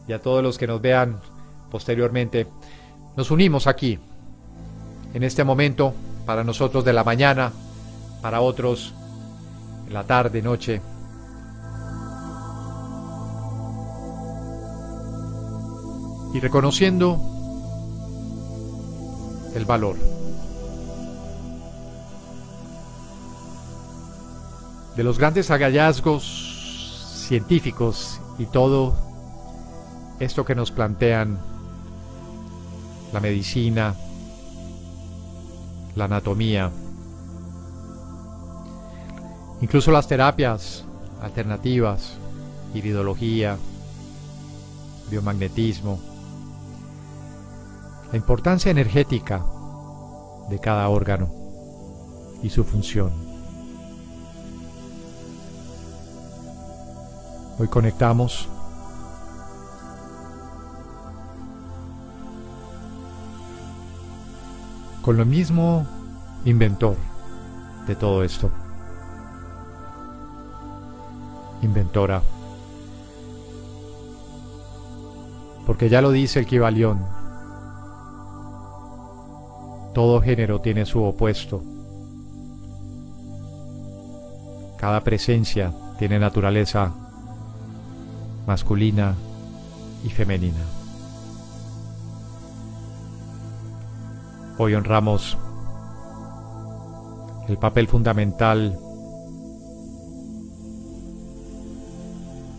y 0.05 0.11
a 0.11 0.21
todos 0.21 0.43
los 0.43 0.57
que 0.57 0.67
nos 0.67 0.81
vean 0.81 1.21
posteriormente. 1.71 2.45
Nos 3.15 3.31
unimos 3.31 3.67
aquí, 3.67 3.97
en 5.13 5.23
este 5.23 5.45
momento, 5.45 5.93
para 6.25 6.43
nosotros 6.43 6.83
de 6.83 6.91
la 6.91 7.05
mañana, 7.05 7.53
para 8.21 8.41
otros 8.41 8.93
en 9.87 9.93
la 9.93 10.03
tarde, 10.03 10.41
noche. 10.41 10.81
Y 16.33 16.39
reconociendo 16.39 17.19
el 19.55 19.65
valor. 19.65 19.97
De 24.95 25.03
los 25.03 25.17
grandes 25.17 25.49
hallazgos 25.49 27.25
científicos 27.27 28.19
y 28.37 28.45
todo 28.45 28.95
esto 30.19 30.45
que 30.45 30.55
nos 30.55 30.71
plantean 30.71 31.39
la 33.13 33.19
medicina, 33.19 33.95
la 35.95 36.05
anatomía, 36.05 36.71
Incluso 39.61 39.91
las 39.91 40.07
terapias 40.07 40.85
alternativas, 41.21 42.13
iridología, 42.73 43.57
biomagnetismo, 45.11 45.99
la 48.11 48.17
importancia 48.17 48.71
energética 48.71 49.45
de 50.49 50.59
cada 50.59 50.89
órgano 50.89 51.29
y 52.41 52.49
su 52.49 52.63
función. 52.63 53.11
Hoy 57.59 57.67
conectamos 57.67 58.47
con 65.01 65.17
lo 65.17 65.25
mismo 65.25 65.85
inventor 66.45 66.95
de 67.85 67.95
todo 67.95 68.23
esto. 68.23 68.49
Inventora. 71.61 72.21
Porque 75.65 75.89
ya 75.89 76.01
lo 76.01 76.11
dice 76.11 76.39
el 76.39 76.45
Kibalión. 76.45 77.18
Todo 79.93 80.21
género 80.21 80.61
tiene 80.61 80.85
su 80.85 81.03
opuesto. 81.03 81.63
Cada 84.77 85.01
presencia 85.03 85.73
tiene 85.97 86.19
naturaleza 86.19 86.93
masculina 88.45 89.15
y 90.05 90.09
femenina. 90.09 90.61
Hoy 94.57 94.75
honramos 94.75 95.37
el 97.47 97.57
papel 97.57 97.87
fundamental, 97.87 98.77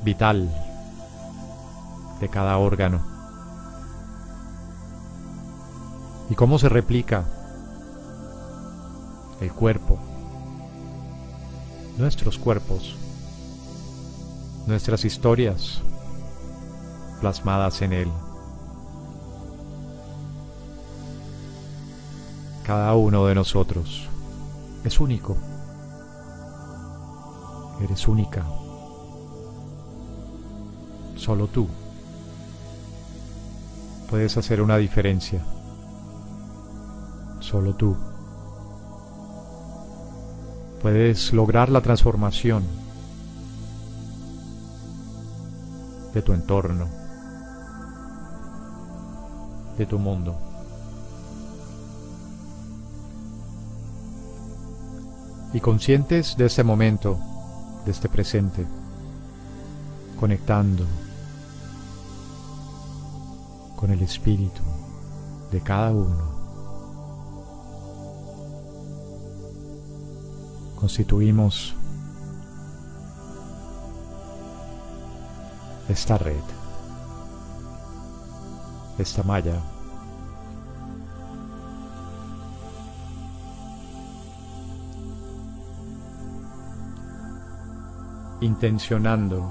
vital 0.04 0.50
de 2.20 2.28
cada 2.28 2.58
órgano 2.58 3.10
y 6.30 6.34
cómo 6.36 6.58
se 6.60 6.68
replica 6.68 7.24
el 9.40 9.52
cuerpo, 9.52 9.98
nuestros 11.98 12.38
cuerpos, 12.38 12.94
nuestras 14.66 15.04
historias 15.04 15.82
plasmadas 17.20 17.82
en 17.82 17.92
él. 17.92 18.08
Cada 22.64 22.94
uno 22.94 23.26
de 23.26 23.34
nosotros 23.34 24.08
es 24.84 25.00
único. 25.00 25.36
Eres 27.82 28.06
única. 28.06 28.44
Solo 31.16 31.48
tú 31.48 31.66
puedes 34.08 34.36
hacer 34.36 34.60
una 34.62 34.76
diferencia. 34.76 35.42
Solo 37.50 37.74
tú 37.74 37.96
puedes 40.80 41.32
lograr 41.32 41.68
la 41.68 41.80
transformación 41.80 42.62
de 46.14 46.22
tu 46.22 46.32
entorno, 46.32 46.86
de 49.76 49.84
tu 49.86 49.98
mundo. 49.98 50.38
y 55.52 55.58
conscientes 55.58 56.36
de 56.36 56.46
este 56.46 56.62
momento, 56.62 57.18
de 57.84 57.90
este 57.90 58.08
presente, 58.08 58.64
conectando 60.20 60.84
con 63.74 63.90
el 63.90 64.00
espíritu 64.02 64.60
de 65.50 65.60
cada 65.60 65.90
uno. 65.90 66.29
Constituimos 70.80 71.74
esta 75.88 76.16
red, 76.16 76.40
esta 78.98 79.22
malla 79.22 79.60
intencionando 88.40 89.50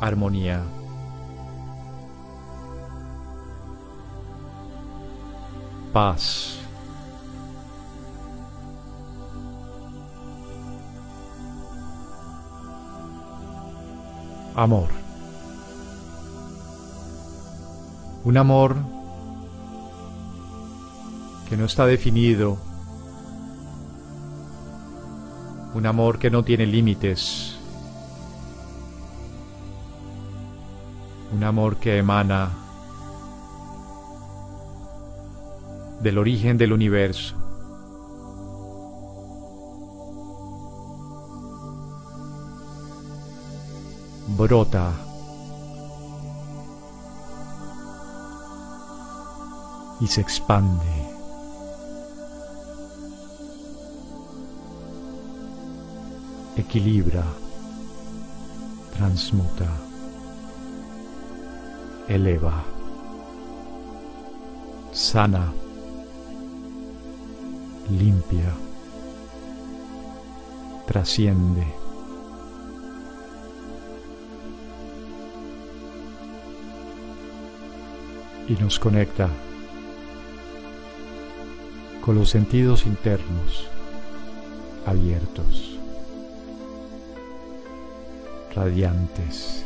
armonía. 0.00 0.79
Paz. 5.92 6.58
Amor. 14.54 14.88
Un 18.24 18.36
amor 18.36 18.76
que 21.48 21.56
no 21.56 21.64
está 21.64 21.86
definido 21.86 22.58
un 25.74 25.86
amor 25.86 26.18
que 26.18 26.30
no 26.30 26.42
tiene 26.42 26.66
límites, 26.66 27.56
un 31.32 31.44
amor 31.44 31.76
que 31.76 31.98
emana 31.98 32.50
del 36.00 36.18
origen 36.18 36.56
del 36.58 36.72
universo. 36.72 37.36
Brota. 44.36 44.92
Y 50.00 50.06
se 50.06 50.20
expande. 50.22 51.10
equilibra, 56.60 57.24
transmuta, 58.92 59.68
eleva, 62.06 62.62
sana, 64.92 65.52
limpia, 67.90 68.54
trasciende. 70.86 71.66
Y 78.48 78.54
nos 78.54 78.78
conecta 78.80 79.28
con 82.00 82.16
los 82.16 82.30
sentidos 82.30 82.86
internos 82.86 83.68
abiertos 84.86 85.78
radiantes, 88.54 89.64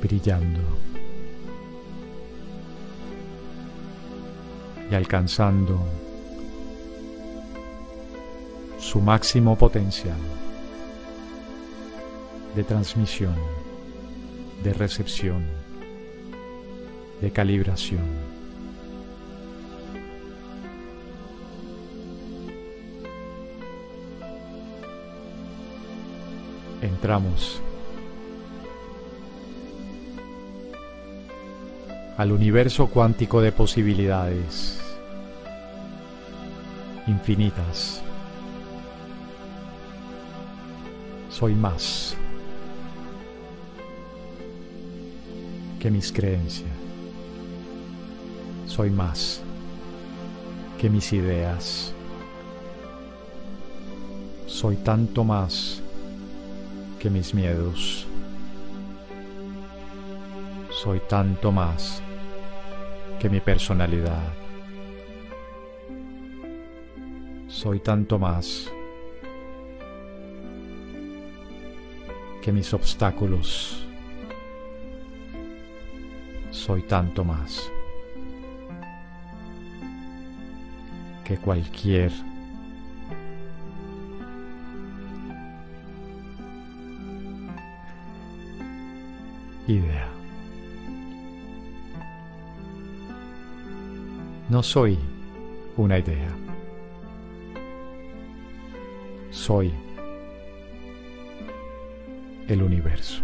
brillando 0.00 0.60
y 4.90 4.94
alcanzando 4.94 5.78
su 8.78 9.00
máximo 9.00 9.56
potencial 9.56 10.18
de 12.54 12.64
transmisión, 12.64 13.34
de 14.62 14.72
recepción, 14.72 15.44
de 17.20 17.30
calibración. 17.30 18.36
entramos 27.06 27.60
al 32.16 32.32
universo 32.32 32.86
cuántico 32.86 33.42
de 33.42 33.52
posibilidades 33.52 34.80
infinitas. 37.06 38.02
Soy 41.28 41.54
más 41.54 42.16
que 45.78 45.90
mis 45.90 46.10
creencias. 46.10 46.70
Soy 48.66 48.90
más 48.90 49.42
que 50.80 50.88
mis 50.88 51.12
ideas. 51.12 51.92
Soy 54.46 54.76
tanto 54.76 55.22
más 55.22 55.82
que 56.98 57.10
mis 57.10 57.34
miedos. 57.34 58.06
Soy 60.70 61.00
tanto 61.08 61.52
más 61.52 62.02
que 63.26 63.30
mi 63.30 63.40
personalidad. 63.40 64.22
Soy 67.48 67.80
tanto 67.80 68.20
más 68.20 68.70
que 72.40 72.52
mis 72.52 72.72
obstáculos. 72.72 73.84
Soy 76.52 76.82
tanto 76.82 77.24
más 77.24 77.68
que 81.24 81.36
cualquier 81.36 82.12
idea. 89.66 90.05
No 94.56 94.62
soy 94.62 94.98
una 95.76 95.98
idea. 95.98 96.30
Soy 99.30 99.70
el 102.48 102.62
universo. 102.62 103.22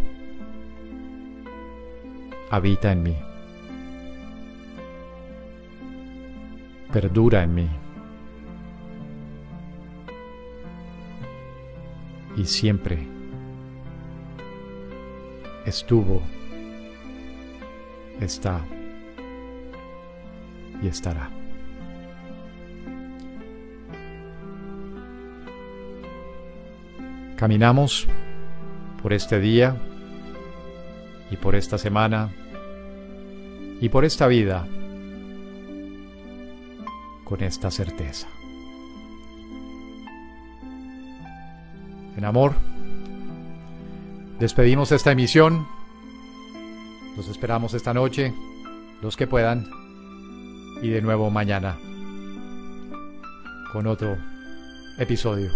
Habita 2.51 2.92
en 2.92 3.03
mí. 3.03 3.16
Perdura 6.92 7.45
en 7.45 7.55
mí. 7.55 7.68
Y 12.37 12.45
siempre 12.45 13.09
estuvo, 15.64 16.21
está 18.21 18.62
y 20.83 20.88
estará. 20.88 21.31
Caminamos 27.37 28.07
por 29.03 29.12
este 29.12 29.40
día 29.40 29.77
y 31.31 31.37
por 31.37 31.55
esta 31.55 31.79
semana 31.79 32.31
y 33.81 33.88
por 33.88 34.05
esta 34.05 34.29
vida 34.29 34.66
con 37.25 37.42
esta 37.42 37.71
certeza. 37.71 38.29
En 42.16 42.25
amor, 42.25 42.55
despedimos 44.38 44.92
esta 44.92 45.11
emisión. 45.11 45.66
Los 47.16 47.27
esperamos 47.27 47.75
esta 47.75 47.92
noche, 47.92 48.33
los 49.01 49.16
que 49.16 49.27
puedan, 49.27 49.82
y 50.83 50.90
de 50.90 51.01
nuevo 51.01 51.31
mañana 51.31 51.79
con 53.73 53.87
otro 53.87 54.18
episodio 54.99 55.51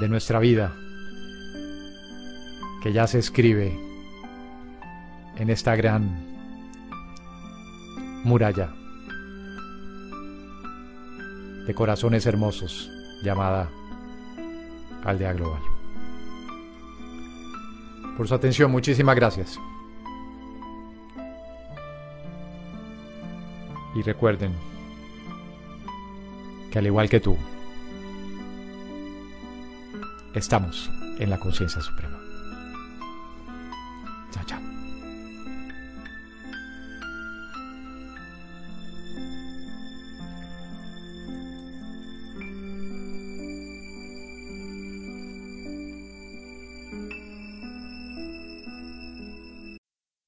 de 0.00 0.08
nuestra 0.08 0.40
vida 0.40 0.72
que 2.82 2.92
ya 2.92 3.06
se 3.06 3.20
escribe 3.20 3.78
en 5.36 5.48
esta 5.48 5.76
gran 5.76 6.26
muralla 8.24 8.74
de 11.66 11.74
corazones 11.74 12.26
hermosos 12.26 12.90
llamada 13.22 13.70
Aldea 15.04 15.32
Global. 15.34 15.62
Por 18.16 18.28
su 18.28 18.34
atención, 18.34 18.70
muchísimas 18.70 19.16
gracias. 19.16 19.58
Y 23.94 24.02
recuerden 24.02 24.52
que 26.70 26.78
al 26.78 26.86
igual 26.86 27.08
que 27.08 27.20
tú, 27.20 27.36
estamos 30.34 30.90
en 31.18 31.30
la 31.30 31.38
conciencia 31.38 31.80
suprema. 31.80 32.13